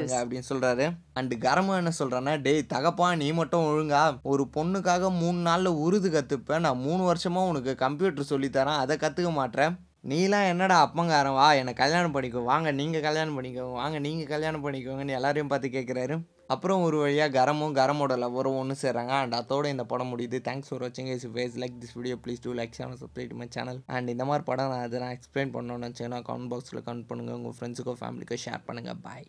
use. 0.00 0.12
அப்படின்னு 0.22 0.48
சொல்றாரு. 0.48 0.86
அண்ட் 1.12 1.34
கரம 1.34 1.76
என்ன 1.76 1.92
சொல்றான்னா 1.98 2.42
டேய் 2.42 2.66
தகப்பா 2.74 3.16
நீ 3.16 3.32
மட்டும் 3.32 3.64
ஒழுங்கா 3.64 4.20
ஒரு 4.22 4.46
பொண்ணுக்காக 4.56 5.10
மூணு 5.18 5.38
நாள்ல 5.50 5.66
உருது 5.84 6.10
கத்துப்ப. 6.10 6.58
நான் 6.58 6.78
மூணு 6.78 7.12
வருஷமா 7.12 7.46
உனக்கு 7.48 7.74
கம்ப்யூட்டர் 7.74 8.30
சொல்லி 8.32 8.48
தரேன் 8.48 8.82
அதை 8.84 8.96
கத்துக்க 8.96 9.32
மாட்டேன். 9.32 9.76
நீலாம் 10.08 10.48
என்னடா 10.48 10.76
அப்பங்காரன்? 10.86 11.34
வா 11.34 11.52
என்னை 11.52 11.72
கல்யாணம் 11.72 12.14
பண்ணிக்கோ. 12.14 12.42
வாங்க 12.44 12.72
நீங்கள் 12.72 13.00
கல்யாணம் 13.00 13.42
பண்ணிக்கோங்க. 13.42 13.72
வாங்க 13.72 13.98
நீங்கள் 13.98 14.26
கல்யாணம் 14.26 14.64
பண்ணிக்கோங்கன்னு 14.64 15.16
எல்லாரையும் 15.18 15.52
பார்த்து 15.52 15.68
கேட்குறாரு 15.68 16.16
அப்புறம் 16.50 16.82
ஒரு 16.84 16.96
வழியாக 17.02 17.34
கரமும் 17.38 17.74
கரமோட 17.78 18.12
லவரும் 18.22 18.58
ஒன்று 18.60 18.74
சேர்றாங்க. 18.82 19.14
அண்ட் 19.22 19.34
அதோட 19.40 19.66
இந்த 19.74 19.84
படம் 19.92 20.10
முடியுது. 20.12 20.38
தேங்க்ஸ் 20.48 20.70
ஃபார் 20.70 20.82
வாட்சிங் 20.84 21.10
is 21.14 21.26
face 21.34 21.58
like 21.62 21.76
this 21.82 21.96
video 21.98 22.16
please 22.26 22.44
do 22.46 22.54
like 22.60 22.78
channel 22.78 23.00
subscribe 23.02 23.34
my 23.42 23.48
channel 23.56 23.80
and 23.96 24.14
இந்த 24.14 24.26
மாதிரி 24.30 24.46
படம் 24.50 24.72
நான் 24.74 24.86
அதை 24.86 25.00
நான் 25.04 25.16
எக்ஸ்பிளைன் 25.18 25.54
பண்ணணும்னு 25.56 25.84
நினச்சேன்னா 25.86 26.20
கமெண்ட் 26.30 26.52
பாக்ஸில் 26.54 26.84
கமெண்ட் 26.88 27.10
பண்ணுங்கள் 27.12 27.38
உங்கள் 27.40 27.56
ஃப்ரெண்ட்ஸுக்கோ 27.58 27.96
ஃபேமிலிக்கோ 28.02 28.38
ஷேர் 28.46 28.66
பண்ணுங்கள் 28.70 29.02
பாய் 29.08 29.28